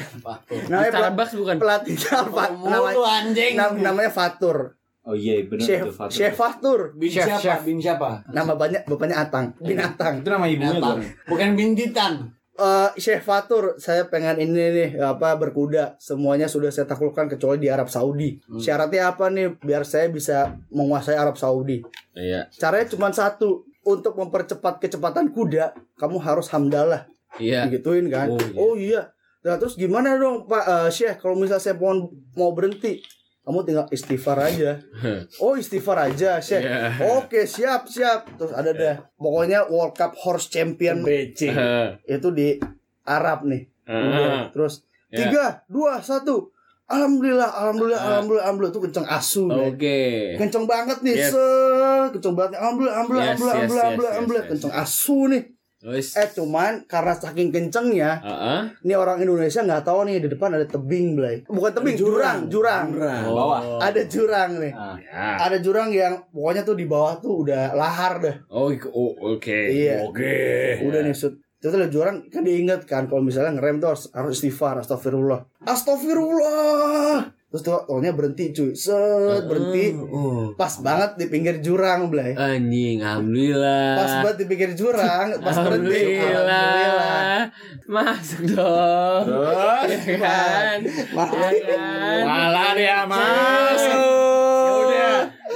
namanya 0.66 0.88
pelat- 0.88 1.12
Starbucks 1.12 1.34
bukan. 1.36 1.56
pelatihnya 1.60 2.18
Fa- 2.26 2.48
namanya, 2.48 2.96
Mulu 2.96 3.04
anjing. 3.04 3.54
nam- 3.54 3.78
namanya 3.78 4.08
Fatur 4.10 4.80
Oh 5.02 5.12
iya 5.12 5.42
benar 5.44 5.62
Chef 5.62 5.82
itu 5.82 5.92
Fatur. 5.92 6.14
Chef 6.14 6.34
Fatur 6.34 6.80
Bin 6.94 7.10
Chef, 7.10 7.26
siapa? 7.26 7.42
chef. 7.42 7.60
Bin 7.64 7.78
siapa? 7.78 8.24
nama 8.30 8.54
banyak 8.54 8.86
bapaknya 8.86 9.18
Atang 9.20 9.52
binatang 9.58 10.22
Itu 10.22 10.30
nama 10.30 10.46
ibunya 10.46 10.72
Binatang. 10.72 11.02
bukan? 11.02 11.28
Bukan 11.28 11.50
bin 11.54 11.70
Titan. 11.74 12.14
Eh, 12.54 12.90
Chef 12.96 13.20
Fatur, 13.20 13.74
saya 13.76 14.06
pengen 14.06 14.38
ini 14.38 14.54
nih 14.70 14.90
apa 15.02 15.34
berkuda. 15.34 15.98
Semuanya 15.98 16.46
sudah 16.46 16.70
saya 16.70 16.86
taklukkan 16.86 17.26
kecuali 17.28 17.58
di 17.58 17.68
Arab 17.68 17.90
Saudi. 17.90 18.38
Syaratnya 18.54 19.10
apa 19.10 19.28
nih 19.28 19.58
biar 19.58 19.82
saya 19.82 20.08
bisa 20.08 20.54
menguasai 20.70 21.16
Arab 21.16 21.34
Saudi? 21.34 21.82
Iya. 22.14 22.46
Caranya 22.52 22.86
cuma 22.88 23.10
satu. 23.10 23.66
Untuk 23.82 24.14
mempercepat 24.14 24.78
kecepatan 24.78 25.34
kuda, 25.34 25.74
kamu 25.98 26.22
harus 26.22 26.48
hamdalah. 26.50 27.10
Iya. 27.36 27.66
Digituin 27.66 28.12
kan? 28.12 28.30
Oh, 28.30 28.38
Oh 28.60 28.74
iya. 28.76 28.86
iya. 28.88 29.02
Nah, 29.42 29.58
terus 29.58 29.74
gimana 29.74 30.14
dong 30.16 30.46
Pak 30.46 30.64
eh, 30.64 30.90
Syekh 30.90 31.18
kalau 31.18 31.34
misalnya 31.34 31.64
saya 31.64 31.74
mau 31.74 31.98
mau 32.38 32.54
berhenti? 32.54 33.02
Kamu 33.42 33.66
tinggal 33.66 33.90
istighfar 33.90 34.38
aja. 34.38 34.78
Oh 35.42 35.58
istighfar 35.58 35.98
aja 35.98 36.38
Syekh. 36.38 36.62
Iya. 36.62 37.02
Oke 37.18 37.50
siap 37.50 37.90
siap. 37.90 38.38
Terus 38.38 38.54
ada 38.54 38.70
dah. 38.70 38.96
Pokoknya 39.18 39.66
World 39.66 39.98
Cup 39.98 40.14
Horse 40.14 40.46
Champion 40.48 41.02
BC. 41.02 41.50
itu 42.14 42.28
di 42.30 42.62
Arab 43.02 43.50
nih. 43.50 43.66
Udah. 43.90 44.54
Terus 44.54 44.86
Ya. 45.12 45.28
tiga, 45.28 45.46
dua, 45.68 46.00
satu. 46.00 46.56
Alhamdulillah, 46.92 47.50
alhamdulillah, 47.50 48.02
alhamdulillah, 48.02 48.44
alhamdulillah 48.44 48.74
itu 48.76 48.82
kenceng 48.84 49.08
asu. 49.08 49.44
Oke. 49.48 50.00
Kenceng 50.36 50.66
banget 50.68 50.98
nih, 51.00 51.16
Yes. 51.16 51.32
set, 51.32 52.10
kenceng 52.12 52.36
banget. 52.36 52.52
nih. 52.52 52.60
Alhamdulillah, 52.60 52.94
alhamdulillah, 52.94 53.24
Yes, 53.24 53.32
alhamdulillah, 53.32 53.56
yes, 53.56 53.72
alhamdulillah, 53.72 53.82
yes, 53.82 53.88
alhamdulillah, 53.88 54.12
yes, 54.12 54.12
alhamdulillah. 54.12 54.44
yes. 54.44 54.52
kenceng 54.52 54.74
asu 54.76 55.20
nih. 55.28 55.44
Wis. 55.82 56.14
Eh 56.14 56.30
cuman 56.38 56.86
karena 56.86 57.14
saking 57.18 57.50
kencengnya, 57.50 58.22
Heeh. 58.22 58.60
nih 58.86 58.94
orang 58.94 59.18
Indonesia 59.18 59.66
nggak 59.66 59.82
tahu 59.82 60.06
nih 60.06 60.22
di 60.22 60.30
depan 60.30 60.54
ada 60.54 60.70
tebing, 60.70 61.18
Blay. 61.18 61.42
Bukan 61.42 61.74
tebing, 61.74 61.98
jurang, 61.98 62.46
jurang. 62.54 62.94
Jurang. 62.94 63.22
Oh. 63.26 63.34
Bawah. 63.34 63.82
Ada 63.82 64.06
jurang 64.06 64.62
nih. 64.62 64.70
Ah. 64.78 64.94
Ya. 65.02 65.42
Ada 65.42 65.58
jurang 65.58 65.90
yang 65.90 66.22
pokoknya 66.30 66.62
tuh 66.62 66.78
di 66.78 66.86
bawah 66.86 67.18
tuh 67.18 67.42
udah 67.42 67.74
lahar 67.74 68.22
dah. 68.22 68.36
Oh, 68.54 68.70
oh, 68.94 69.34
oke. 69.34 69.50
Iya. 69.50 70.06
Oke. 70.06 70.38
Udah 70.86 71.02
nih 71.02 71.18
sud. 71.18 71.42
Terus 71.62 71.78
ada 71.78 71.94
jurang 71.94 72.26
kan 72.34 72.42
diingat 72.42 72.90
kan 72.90 73.06
kalau 73.06 73.22
misalnya 73.22 73.54
ngerem 73.54 73.78
tuh 73.78 73.94
harus, 73.94 74.10
harus 74.18 74.42
istighfar, 74.42 74.82
astagfirullah. 74.82 75.46
Astagfirullah. 75.62 77.38
Terus 77.52 77.62
tuh 77.68 77.84
tolnya 77.86 78.16
berhenti 78.18 78.50
cuy. 78.50 78.72
Set, 78.74 79.46
berhenti. 79.46 79.94
Oh. 79.94 80.56
Pas 80.58 80.72
banget 80.82 81.22
di 81.22 81.28
pinggir 81.30 81.60
jurang, 81.62 82.10
Blay. 82.10 82.32
Anjing, 82.34 83.04
alhamdulillah. 83.04 83.94
Pas 83.94 84.14
banget 84.24 84.38
di 84.42 84.46
pinggir 84.50 84.72
jurang, 84.74 85.38
pas 85.38 85.56
berhenti. 85.60 86.18
Alhamdulillah. 86.18 87.52
Masuk 87.92 88.42
dong. 88.58 89.24
Terus 89.28 90.02
Ya 90.02 90.18
kan? 90.18 90.78
Ya 90.82 91.62
kan? 91.62 92.22
malah 92.26 92.72
dia 92.74 93.00
masuk. 93.06 94.91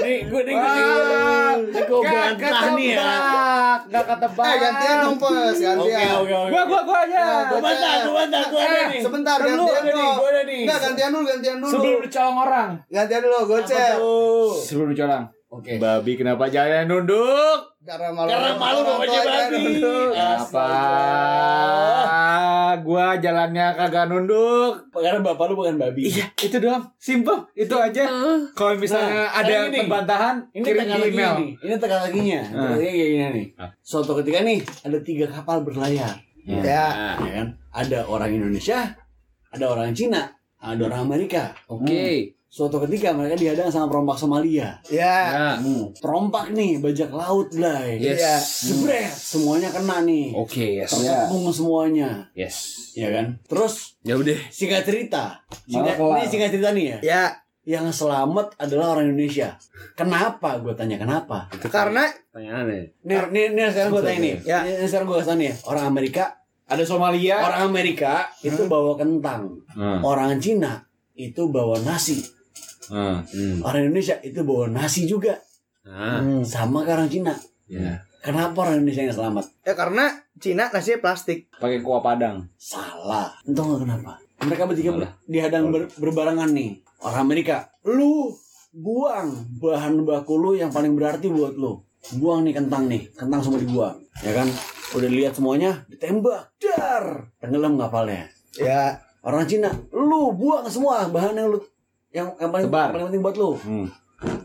Nih 0.06 0.20
gue 0.30 0.42
nih 0.46 0.54
gue 0.54 0.70
nih. 0.70 0.86
Nih 1.74 1.84
gue 1.90 2.00
bantah 2.06 2.64
nih 2.78 2.88
ya. 2.94 3.18
Gak 3.90 4.04
ketebak. 4.06 4.46
Eh 4.46 4.58
gantian 4.62 4.96
dong, 5.02 5.18
Pes. 5.18 5.58
Oke 5.58 5.66
Gantian. 5.66 6.10
oke 6.22 6.34
oke. 6.36 6.52
Gua 6.54 6.64
gua 6.70 6.82
gua 6.86 6.98
aja. 7.10 7.24
Gue 7.50 7.60
bantah, 7.60 7.94
gue 7.98 8.14
bantah, 8.14 8.44
gue 8.46 8.62
ada 8.62 8.80
nih. 8.86 9.02
sebentar, 9.02 9.38
gantian 9.42 9.58
dong. 9.58 10.16
gue 10.22 10.30
ada 10.30 10.42
nih. 10.46 10.62
Enggak, 10.62 10.80
gantian 10.86 11.10
dulu, 11.10 11.26
gantian 11.26 11.58
dulu. 11.58 11.72
Sebelum 11.74 12.00
dicolong 12.06 12.38
orang. 12.38 12.70
Gantian 12.86 13.22
dulu, 13.26 13.38
gocek. 13.50 13.92
Tuh. 13.98 14.50
Sebelum 14.62 14.88
dicolong. 14.94 15.26
Oke. 15.50 15.72
Babi 15.82 16.14
kenapa 16.20 16.46
jalan 16.52 16.86
nunduk? 16.86 17.60
Karena 17.86 18.10
malu. 18.10 18.28
Karena 18.28 18.52
malu 18.56 18.80
tuanya 18.82 19.20
babi. 19.22 19.64
Apa? 20.12 20.70
Gua 22.78 23.16
jalannya 23.16 23.68
kagak 23.74 24.06
nunduk. 24.08 24.74
Karena 24.92 25.22
bapak 25.22 25.46
lu 25.48 25.56
bukan 25.56 25.78
babi. 25.78 26.10
Iya, 26.10 26.26
itu 26.36 26.58
doang. 26.58 26.84
Simple. 26.98 27.46
Itu 27.54 27.78
aja. 27.78 28.04
Kalau 28.52 28.74
misalnya 28.76 29.26
Nah, 29.26 29.30
ada 29.32 29.56
gini. 29.66 29.78
pembantahan, 29.80 30.36
Ini 30.52 30.64
kirim 30.64 30.82
di 30.82 30.92
lagi 30.92 31.10
email. 31.10 31.34
nih. 31.36 31.52
Ini 31.62 31.74
teka 31.78 31.98
laginya. 32.02 32.42
Ah. 32.42 32.52
Teka 32.52 32.74
lagi 32.74 32.90
kayak 32.90 33.10
gini 33.10 33.28
nih. 33.32 33.48
Suatu 33.80 34.12
ketika 34.18 34.40
nih 34.42 34.60
ada 34.82 34.98
tiga 35.00 35.26
kapal 35.30 35.58
berlayar. 35.62 36.14
Ya. 36.44 36.86
Ah, 36.86 37.16
Ya 37.22 37.32
kan? 37.42 37.48
Ada 37.72 38.00
orang 38.06 38.32
Indonesia, 38.32 38.80
ada 39.50 39.66
orang 39.68 39.92
Cina, 39.92 40.30
ada 40.58 40.82
orang 40.82 41.02
Amerika. 41.04 41.52
Oke. 41.68 42.35
Suatu 42.56 42.80
ketika 42.88 43.12
mereka 43.12 43.36
dihadang 43.36 43.68
sama 43.68 43.92
perompak 43.92 44.16
Somalia. 44.16 44.80
Ya. 44.88 45.04
Ya. 45.28 45.48
Hmm. 45.60 45.92
Perompak 46.00 46.56
nih, 46.56 46.80
bajak 46.80 47.12
laut 47.12 47.52
lah. 47.60 47.84
Yes. 47.84 48.16
Iya. 48.16 48.36
Jebret, 48.72 49.12
semuanya 49.12 49.76
kena 49.76 50.00
nih. 50.00 50.32
Oke, 50.32 50.80
yes. 50.80 50.96
Terkepung 50.96 51.52
semuanya, 51.52 52.32
Yes. 52.32 52.56
ya 52.96 53.12
kan? 53.12 53.44
Terus 53.44 54.00
Ya 54.08 54.16
udah. 54.16 54.40
singkat 54.48 54.88
cerita, 54.88 55.44
singkat, 55.68 56.00
ini 56.00 56.24
singkat 56.32 56.50
cerita 56.50 56.72
nih 56.72 56.86
ya. 56.88 56.98
Ya, 57.04 57.24
Yang 57.66 57.98
selamat 58.00 58.56
adalah 58.56 58.96
orang 58.96 59.12
Indonesia. 59.12 59.60
Kenapa? 59.98 60.56
Gue 60.62 60.78
tanya 60.78 60.96
kenapa. 60.96 61.52
karena 61.68 62.08
Pertanyaannya. 62.32 63.04
Nih, 63.04 63.18
nih, 63.36 63.46
nih 63.52 63.64
sekarang 63.74 63.90
gue 63.92 64.04
tanya 64.06 64.20
nih. 64.22 64.36
Ya. 64.48 64.60
Ini, 64.64 64.72
ini 64.80 64.88
sekarang 64.88 65.12
gue 65.12 65.18
kasih 65.20 65.36
nih. 65.36 65.54
Orang 65.68 65.84
Amerika, 65.90 66.40
Ada 66.72 66.88
Somalia. 66.88 67.42
orang 67.42 67.68
Amerika 67.68 68.32
itu 68.40 68.64
bawa 68.70 68.96
kentang. 68.96 69.60
Hmm. 69.76 70.00
Orang 70.06 70.40
Cina 70.40 70.88
itu 71.18 71.52
bawa 71.52 71.82
nasi. 71.84 72.22
Hmm. 72.88 73.22
Hmm. 73.24 73.58
Orang 73.62 73.82
Indonesia 73.86 74.18
itu 74.20 74.40
bawa 74.42 74.68
nasi 74.68 75.06
juga. 75.06 75.38
Nah. 75.84 76.20
Hmm. 76.20 76.42
Sama 76.42 76.82
orang 76.82 77.08
Cina. 77.08 77.34
Ya. 77.66 78.02
Kenapa 78.20 78.66
orang 78.66 78.82
Indonesia 78.82 79.06
yang 79.06 79.14
selamat? 79.14 79.46
ya 79.62 79.74
karena 79.74 80.06
Cina 80.36 80.70
nasinya 80.70 81.00
plastik. 81.00 81.46
Pakai 81.54 81.80
kuah 81.80 82.02
padang. 82.02 82.50
Salah. 82.58 83.30
Entah 83.46 83.62
nggak 83.62 83.82
kenapa? 83.86 84.12
Mereka 84.42 84.64
bertiga 84.66 84.92
ber- 84.92 85.16
dihadang 85.26 85.70
ber- 85.70 85.90
berbarengan 85.96 86.50
nih. 86.50 86.82
Orang 87.00 87.30
Amerika. 87.30 87.70
Lu 87.86 88.34
buang 88.72 89.30
bahan 89.56 90.04
baku 90.04 90.36
lu 90.36 90.52
yang 90.54 90.70
paling 90.70 90.94
berarti 90.94 91.30
buat 91.30 91.54
lu. 91.54 91.80
Buang 92.18 92.46
nih 92.46 92.54
kentang 92.54 92.86
nih. 92.86 93.14
Kentang 93.14 93.42
semua 93.42 93.62
dibuang. 93.62 93.98
Ya 94.22 94.34
kan? 94.34 94.50
Udah 94.94 95.10
lihat 95.10 95.34
semuanya, 95.34 95.86
ditembak. 95.86 96.54
Dar. 96.58 97.30
Tenggelam 97.42 97.76
kapalnya. 97.76 98.30
Ya, 98.56 99.02
Orang 99.20 99.50
Cina, 99.50 99.74
lu 99.90 100.30
buang 100.32 100.70
semua 100.70 101.10
bahan 101.10 101.34
yang 101.34 101.50
lu 101.50 101.58
yang, 102.12 102.28
yang 102.38 102.52
paling, 102.52 102.68
Sebar. 102.68 102.90
paling 102.92 103.06
penting 103.10 103.24
buat 103.24 103.36
lu. 103.36 103.52
Hmm. 103.58 103.88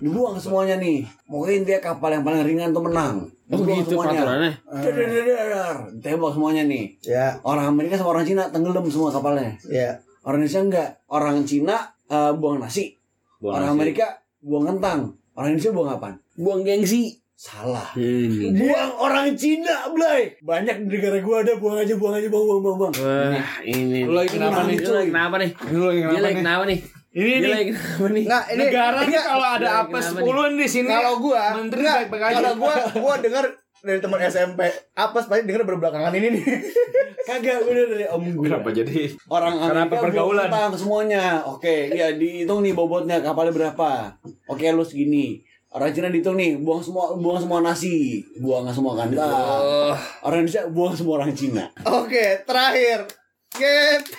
Dibuang 0.03 0.37
semuanya 0.37 0.77
nih. 0.77 1.07
Mungkin 1.25 1.63
dia 1.63 1.79
kapal 1.79 2.11
yang 2.11 2.27
paling 2.27 2.43
ringan 2.43 2.75
tuh 2.75 2.83
menang. 2.85 3.31
Oh 3.49 3.57
Dibuang 3.57 3.81
gitu 3.81 3.95
peraturannya. 3.97 4.53
Dar, 4.67 4.93
dar, 4.93 5.49
dar. 5.49 5.77
Ditembak 5.95 6.33
semuanya 6.35 6.63
nih. 6.67 6.85
ya, 7.01 7.39
Orang 7.43 7.71
Amerika 7.71 7.95
sama 7.95 8.13
orang 8.13 8.27
Cina 8.27 8.51
tenggelam 8.51 8.85
semua 8.87 9.11
kapalnya. 9.11 9.55
ya. 9.67 9.97
Orang 10.21 10.45
Indonesia 10.45 10.61
enggak. 10.61 10.89
Orang 11.09 11.47
Cina 11.47 11.77
eh, 12.07 12.33
buang 12.37 12.61
nasi. 12.61 12.93
Buang 13.41 13.57
orang 13.57 13.73
nasi. 13.73 13.77
Amerika 13.79 14.07
buang 14.43 14.65
kentang. 14.69 15.01
Orang 15.33 15.49
Indonesia 15.55 15.73
buang 15.73 15.91
apa? 15.97 16.09
Buang 16.37 16.61
gengsi. 16.61 17.17
Salah. 17.33 17.97
Ini. 17.97 18.53
Buang 18.53 18.91
orang 19.01 19.33
Cina, 19.33 19.89
Blay. 19.97 20.37
Banyak 20.45 20.77
di 20.85 21.01
negara 21.01 21.17
gua 21.25 21.41
ada 21.41 21.57
buang 21.57 21.81
aja, 21.81 21.97
buang 21.97 22.13
aja, 22.13 22.29
buang, 22.29 22.45
buang, 22.45 22.61
buang, 22.61 22.77
buang. 22.77 22.93
Wah, 23.01 23.65
ini. 23.65 24.05
Lu 24.05 24.13
lagi 24.13 24.37
kenapa 24.37 24.69
nih? 24.69 24.77
Dia 24.77 24.93
lagi 24.93 25.09
kenapa 25.09 25.35
nih? 25.41 25.51
Lu 25.73 25.89
lagi 25.89 26.37
kenapa 26.37 26.65
nih? 26.69 26.79
Kenapa 27.11 27.27
nih? 27.27 27.37
Ini 27.37 27.43
nih. 27.43 27.65
kenapa 27.69 28.07
nih? 28.09 28.25
Nah, 28.25 28.43
ini 28.47 28.63
Negara 28.63 28.97
nih 28.97 29.05
enggak, 29.11 29.25
kalau 29.27 29.49
ada 29.59 29.69
apa 29.83 29.99
kenapa 29.99 30.47
10 30.47 30.55
di 30.55 30.67
sini. 30.67 30.89
kalau 30.89 31.19
gua 31.19 31.51
menteri 31.55 31.81
enggak, 31.83 31.97
baik-baik 32.07 32.23
aja. 32.23 32.35
kalau 32.39 32.53
gua 32.57 32.75
gua 33.03 33.19
dengar 33.19 33.45
dari 33.81 33.97
teman 33.97 34.21
SMP 34.23 34.61
apes 34.93 35.25
pasti 35.25 35.41
denger 35.43 35.65
berbelakangan 35.65 36.13
ini 36.13 36.29
nih. 36.37 36.45
Kagak 37.21 37.63
udah 37.63 37.85
dari 37.87 38.07
om 38.11 38.25
gue. 38.27 38.49
Kenapa 38.49 38.71
jadi? 38.71 39.07
Orang 39.29 39.55
Kenapa 39.55 39.87
Amerika 39.87 40.03
pergaulan? 40.03 40.51
buang 40.51 40.51
kentang 40.51 40.75
semuanya. 40.75 41.47
Oke, 41.47 41.87
ya 41.89 42.11
dihitung 42.11 42.61
nih 42.61 42.75
bobotnya 42.75 43.23
kapalnya 43.23 43.55
berapa. 43.55 44.19
Oke, 44.49 44.73
lu 44.73 44.83
segini. 44.83 45.45
Orang 45.71 45.95
Cina 45.95 46.11
dihitung 46.11 46.35
nih, 46.35 46.59
buang 46.59 46.83
semua 46.83 47.15
buang 47.15 47.39
semua 47.39 47.63
nasi, 47.63 48.27
buang 48.43 48.67
semua 48.75 48.99
kentang. 48.99 49.31
Oh, 49.31 49.95
Orang 50.27 50.43
Indonesia 50.43 50.67
buang 50.67 50.99
semua 50.99 51.23
orang 51.23 51.31
Cina. 51.31 51.71
Oke, 51.87 52.43
terakhir. 52.43 53.07
Gepeng. 53.55 54.11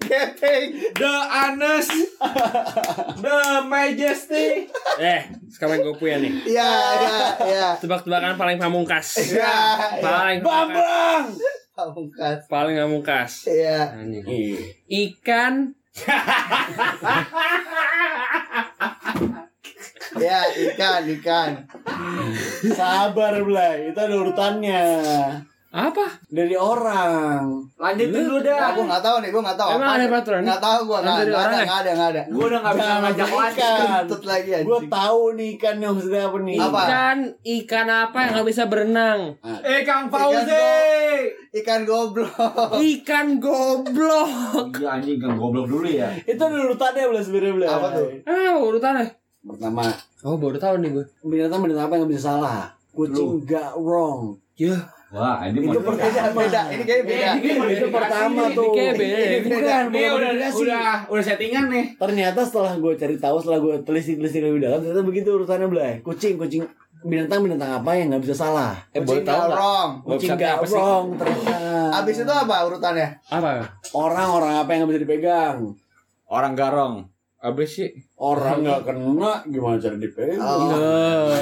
Gepeng. 0.00 0.68
The 0.98 1.14
honest, 1.30 1.94
the 3.22 3.40
majesty. 3.70 4.66
eh, 4.98 5.30
sekarang 5.46 5.86
gue 5.86 5.94
punya 5.94 6.18
nih. 6.18 6.32
Ya, 6.50 6.72
ya, 6.98 7.18
ya. 7.46 7.66
Tebak-tebakan 7.78 8.34
paling 8.34 8.58
pamungkas. 8.58 9.30
Ya, 9.30 9.38
ya. 9.38 10.02
Paling 10.02 10.38
pamungkas. 10.42 10.82
Bambang. 10.82 11.24
Pamungkas. 11.70 12.38
Paling 12.50 12.76
pamungkas. 12.76 13.32
Iya. 13.46 13.94
Iya. 14.26 14.58
Ikan 14.90 15.54
Ya, 20.20 20.42
ikan, 20.50 21.02
ikan. 21.18 21.50
Sabar, 22.78 23.40
Blay. 23.46 23.94
Itu 23.94 23.98
ada 24.02 24.14
urutannya. 24.18 24.82
Apa? 25.70 26.02
Dari 26.26 26.58
orang. 26.58 27.46
Lanjutin 27.74 28.26
dulu 28.26 28.42
Nah, 28.42 28.58
dah. 28.58 28.70
gua 28.74 28.84
nggak 28.90 29.02
tahu 29.02 29.16
nih, 29.18 29.30
gua 29.30 29.42
nggak 29.46 29.54
tahu. 29.56 29.70
Emang 29.70 29.86
apa 29.86 29.94
ada 29.94 30.06
peraturan? 30.08 30.40
Nggak 30.42 30.60
tahu 30.60 30.78
gua, 30.82 30.98
nggak 30.98 31.14
nggak 31.22 31.22
ada, 31.22 31.58
nggak 31.62 31.78
ada, 31.78 31.90
nggak 31.92 32.10
ada. 32.10 32.22
Gue 32.26 32.44
udah 32.44 32.60
gak 32.60 32.74
bisa 32.74 32.92
ngajak 32.92 33.28
ikan. 33.28 33.38
lagi. 33.38 33.62
Kentut 33.70 34.22
lagi 34.26 34.50
Gue 34.60 34.78
tahu 34.84 35.20
nih 35.32 35.48
ikan 35.54 35.76
yang 35.78 35.92
maksudnya 35.94 36.22
apa 36.24 36.36
nih. 36.40 36.56
Apa? 36.58 36.80
Ikan 36.82 37.18
ikan 37.40 37.86
apa 37.88 38.16
yang 38.18 38.30
nggak 38.34 38.48
bisa 38.48 38.62
berenang? 38.66 39.20
Eh 39.62 39.80
Kang 39.80 40.04
Fauzi. 40.06 40.66
Ikan 41.52 41.80
goblok. 41.82 42.30
Ikan 42.76 43.26
goblok. 43.38 44.66
Gila 44.72 44.90
anjing 44.92 45.18
Kang 45.18 45.36
goblok 45.36 45.66
dulu 45.66 45.86
ya. 45.86 46.10
Itu 46.20 46.44
urutannya 46.44 47.06
Blay 47.06 47.22
sebenarnya 47.22 47.54
Blay. 47.56 47.68
Apa 47.68 47.86
tuh? 47.92 48.06
Ah, 48.24 48.54
urutannya. 48.56 49.06
Pertama, 49.40 49.86
Oh, 50.20 50.36
baru 50.36 50.58
tahu 50.58 50.84
nih 50.84 50.92
gue. 50.92 51.04
binatang 51.24 51.64
binatang 51.64 51.86
apa 51.86 51.94
yang 51.94 52.04
nggak 52.04 52.12
bisa 52.12 52.24
salah? 52.28 52.68
Kucing 52.90 53.40
gak 53.42 53.72
wrong. 53.74 54.36
Ya. 54.52 54.76
Wah, 55.10 55.42
ini 55.42 55.58
Itu 55.60 55.74
mau- 55.74 55.90
Beda. 56.32 56.62
Ini 56.70 56.82
kayaknya 56.82 57.02
beda. 57.04 57.26
Eh, 57.26 57.34
ini 57.36 57.50
mau 57.52 57.66
Itu 57.66 57.86
pertama 57.90 58.42
tuh. 58.48 58.62
Ini 58.64 58.78
kayak 58.78 58.94
beda. 58.94 59.16
Ini 59.18 59.38
bukan, 59.42 59.58
Ini 59.82 59.90
bukan 59.90 60.14
udah 60.14 60.30
modifikasi. 60.30 60.62
udah 60.62 60.86
udah 61.10 61.24
settingan 61.24 61.64
nih. 61.66 61.84
Ternyata 61.96 62.40
setelah 62.40 62.72
gue 62.74 62.92
cari 62.94 63.16
tahu, 63.16 63.36
setelah 63.36 63.58
gue 63.58 63.74
telisik-telisik 63.82 64.40
lebih 64.40 64.60
dalam, 64.60 64.78
ternyata 64.78 65.02
begitu 65.02 65.28
urutannya 65.32 65.66
Blay. 65.66 65.92
Kucing, 66.00 66.34
kucing 66.36 66.62
binatang 67.00 67.40
binatang 67.40 67.70
apa 67.74 67.90
yang 67.92 68.06
nggak 68.08 68.22
bisa 68.22 68.36
salah? 68.38 68.76
Eh, 68.88 69.00
Kucing 69.00 69.24
boleh 69.24 69.24
tahu 69.24 69.42
wrong. 69.50 69.90
Kucing 70.04 70.30
gak 70.36 70.52
apa 70.54 70.64
sih? 70.64 70.76
wrong 70.76 71.06
ternyata. 71.16 71.58
Abis 71.96 72.16
itu 72.20 72.30
apa 72.30 72.56
urutannya? 72.62 73.08
Apa? 73.26 73.50
Orang-orang 73.90 74.54
apa 74.58 74.70
yang 74.70 74.78
nggak 74.80 74.90
bisa 74.92 75.02
dipegang? 75.02 75.56
Orang 76.24 76.54
garong. 76.54 76.94
Abis 77.40 77.70
sih. 77.74 77.90
Orang 78.14 78.62
nggak 78.62 78.84
kena 78.84 79.42
gimana 79.42 79.74
cara 79.74 79.96
dipegang? 79.96 80.38
Oh. 80.38 81.34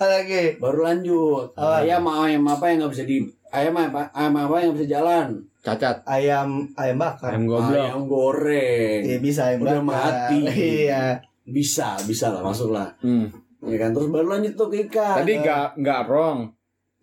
Lagi? 0.00 0.44
Baru 0.60 0.80
lanjut. 0.84 1.56
Apa? 1.56 1.80
Ayam 1.82 2.04
ayam 2.08 2.44
apa 2.44 2.64
yang 2.68 2.76
nggak 2.84 2.92
bisa 2.92 3.04
di 3.08 3.16
ayam 3.48 3.74
apa 3.78 4.12
ayam 4.12 4.34
apa 4.36 4.56
yang 4.60 4.72
bisa 4.76 4.86
jalan? 4.88 5.26
Cacat. 5.64 5.96
Ayam 6.06 6.68
ayam 6.76 6.96
bakar. 7.00 7.34
Ayam 7.34 7.44
goblok. 7.48 7.80
Ayam 7.80 8.02
goreng. 8.06 9.00
Iya 9.02 9.18
bisa 9.18 9.40
ayam 9.50 9.64
Udah 9.64 9.80
bakar. 9.82 10.12
mati. 10.30 10.38
Iya. 10.86 11.04
Bisa, 11.46 11.94
bisa 12.02 12.34
lah 12.34 12.42
masuk 12.42 12.74
lah. 12.74 12.90
Hmm. 12.98 13.30
Ya 13.62 13.78
kan 13.78 13.94
terus 13.94 14.10
baru 14.10 14.34
lanjut 14.34 14.58
tuh 14.58 14.66
ke 14.66 14.90
ikan. 14.90 15.22
Tadi 15.22 15.32
nggak 15.42 15.78
nggak 15.78 16.00
wrong. 16.10 16.50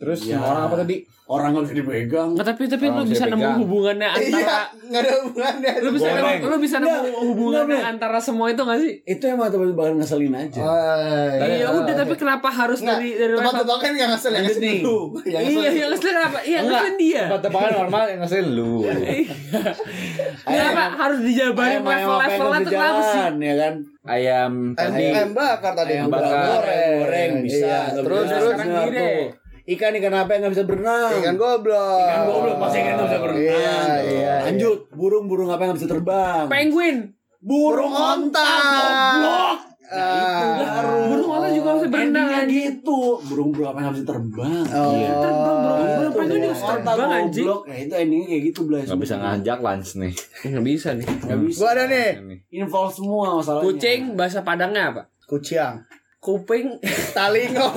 Terus 0.04 0.20
Iya. 0.22 0.36
yang 0.36 0.44
orang 0.44 0.64
apa 0.68 0.76
tadi? 0.78 0.98
orang 1.24 1.56
nggak 1.56 1.64
bisa 1.64 1.76
dipegang. 1.80 2.30
Nggak, 2.36 2.46
tapi 2.46 2.64
tapi 2.68 2.86
Oh, 2.86 2.94
lu 2.94 3.04
bisa 3.06 3.24
bisa 3.24 3.26
nemu 3.32 3.50
hubungannya 3.64 4.10
Iya, 4.12 4.20
antara 4.20 4.60
nggak 4.84 5.02
ada 5.02 5.12
hubungannya. 5.18 5.72
lu 5.80 5.90
bisa 5.90 6.10
nemu, 6.12 6.30
lu 6.44 6.58
bisa 6.60 6.76
nemu 6.78 6.92
Nggak, 6.94 7.16
hubungannya 7.24 7.64
nggak, 7.74 7.92
antara 7.96 8.18
semua 8.20 8.46
itu 8.52 8.62
gak 8.62 8.78
sih? 8.78 8.92
Itu 9.08 9.24
emang 9.26 9.48
teman-teman 9.48 10.04
ngeselin 10.04 10.36
aja. 10.36 10.60
Oh, 10.60 11.32
Tadi- 11.34 11.56
Iya 11.56 11.68
udah 11.72 11.96
tapi 11.96 12.14
kenapa 12.14 12.48
harus 12.52 12.80
Nggak, 12.84 12.98
dari 13.00 13.10
dari 13.16 13.34
level 13.34 13.40
Tebak-tebakan 13.50 13.90
nggak 13.96 14.10
ngasih 14.12 14.30
yang 14.30 14.44
dulu. 14.44 15.00
Yang 15.24 15.24
Iya 15.24 15.40
ngasih 15.40 15.80
yang 15.80 15.92
ngeselin 15.96 16.18
apa? 16.20 16.40
Iya 16.44 16.60
ngeselin 16.60 16.96
dia. 17.00 17.24
Tempat-tempat 17.24 17.70
normal 17.74 18.04
yang 18.04 18.20
ngeselin 18.20 18.48
lu. 18.52 18.74
Kenapa 20.44 20.84
harus 20.94 21.20
dijabarin 21.24 21.80
nggak 21.80 22.00
tuh 22.60 22.70
kenapa 22.70 23.02
sih? 23.02 23.22
ya 23.40 23.54
kan? 23.56 23.74
Ayam 24.04 24.54
Ayam, 24.76 24.92
tadi. 24.92 25.06
ayam 25.08 25.32
bakar 25.32 25.72
tadi. 25.72 25.96
Ayam 25.96 26.12
bakar. 26.12 26.60
goreng, 26.60 26.94
goreng 27.00 27.32
bisa. 27.40 27.64
Iya. 27.64 27.80
nggak 27.88 28.04
Terus 28.04 28.26
terus 28.28 28.44
sekarang 28.52 28.92
deh. 28.92 29.43
Ikan 29.64 29.96
ikan 29.96 30.12
apa 30.14 30.30
yang 30.30 30.40
nggak 30.44 30.54
bisa 30.54 30.66
berenang? 30.66 31.12
ikan 31.18 31.36
goblok. 31.36 32.04
Ikan 32.04 32.22
goblok 32.26 32.56
pasti 32.60 32.78
ikan 32.80 32.94
nggak 32.94 33.08
bisa 33.08 33.18
berenang. 33.18 33.40
Iya, 33.40 33.80
iya. 34.04 34.34
Lanjut, 34.44 34.80
burung 34.92 35.26
burung 35.26 35.48
apa 35.48 35.62
yang 35.62 35.70
nggak 35.72 35.80
bisa 35.80 35.90
terbang? 35.90 36.46
Penguin. 36.48 36.98
Burung 37.40 37.92
onta. 37.92 38.44
Goblok. 38.44 39.60
Ah. 39.94 41.06
Burung 41.06 41.30
onta 41.30 41.48
juga 41.48 41.68
harus 41.72 41.86
berenang, 41.86 42.44
gitu. 42.46 43.24
Burung 43.24 43.50
burung 43.52 43.68
apa 43.70 43.78
yang 43.78 43.86
nggak 43.86 43.98
bisa 43.98 44.08
terbang? 44.10 44.64
Oh. 44.68 44.92
Iya. 44.92 45.12
Terbang, 45.14 45.56
burung- 45.56 45.64
burung 45.64 45.88
Itu 46.04 46.12
penguin 46.12 46.28
juga 46.34 46.44
burung 46.44 46.60
onta, 46.60 46.92
terbang, 46.92 47.10
anjing. 47.14 47.46
goblok. 47.46 47.62
Ya 47.64 47.76
itu 47.80 47.94
endingnya 47.96 48.28
kayak 48.28 48.44
gitu 48.44 48.60
Blas. 48.64 48.86
Gak 48.86 49.00
bisa 49.00 49.16
ngajak 49.18 49.58
lunch 49.60 49.90
nih. 49.96 50.14
Nggak 50.50 50.66
bisa 50.66 50.88
nih. 50.94 51.08
Nggak 51.08 51.40
bisa. 51.42 51.58
Gua 51.58 51.70
ada 51.72 51.84
nih. 51.86 52.10
Involve 52.52 52.92
semua 52.92 53.26
masalahnya. 53.34 53.64
Kucing 53.66 54.00
bahasa 54.14 54.40
Padangnya 54.42 54.84
apa? 54.90 55.02
Kuciang. 55.24 55.76
Kuping. 56.24 56.80
Talingo. 57.12 57.68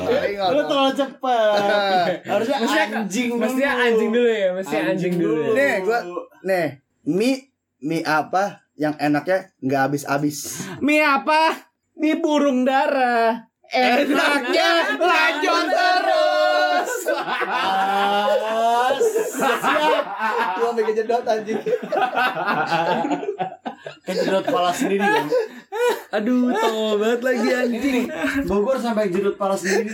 Talingo. 0.00 0.46
Lu 0.48 0.60
terlalu 0.64 0.92
cepat. 0.96 2.24
Harusnya 2.32 2.56
Mestinya- 2.56 3.04
anjing 3.04 3.28
dulu. 3.30 3.42
Mestinya 3.44 3.72
anjing 3.78 4.10
dulu 4.10 4.30
ya, 4.32 4.48
mestinya 4.50 4.84
anjing, 4.88 5.12
dulu. 5.14 5.40
ya. 5.44 5.52
Nih, 5.52 5.74
gua- 5.84 6.04
Nih, 6.42 6.66
mie 7.04 7.36
mie 7.78 8.00
apa 8.00 8.44
yang 8.74 8.96
enaknya 8.96 9.52
nggak 9.60 9.80
habis-habis? 9.86 10.64
Mie 10.80 11.04
apa? 11.04 11.68
Mie 11.94 12.16
burung 12.16 12.64
dara. 12.64 13.44
Enaknya 13.68 14.68
lanjut 14.96 15.66
terus. 15.68 16.92
Siap. 19.42 20.04
Gua 20.56 20.66
sampai 20.70 20.84
kejedot 20.86 21.26
anjing. 21.26 21.60
Kan 24.02 24.14
jedot 24.14 24.44
kepala 24.46 24.70
sendiri 24.70 25.02
kan. 25.02 25.26
Aduh, 26.12 26.52
tol 26.54 27.00
banget 27.00 27.20
lagi 27.26 27.48
anjing. 27.50 28.06
Bogor 28.46 28.78
sampai 28.78 29.10
jedot 29.10 29.34
kepala 29.34 29.56
sendiri. 29.58 29.90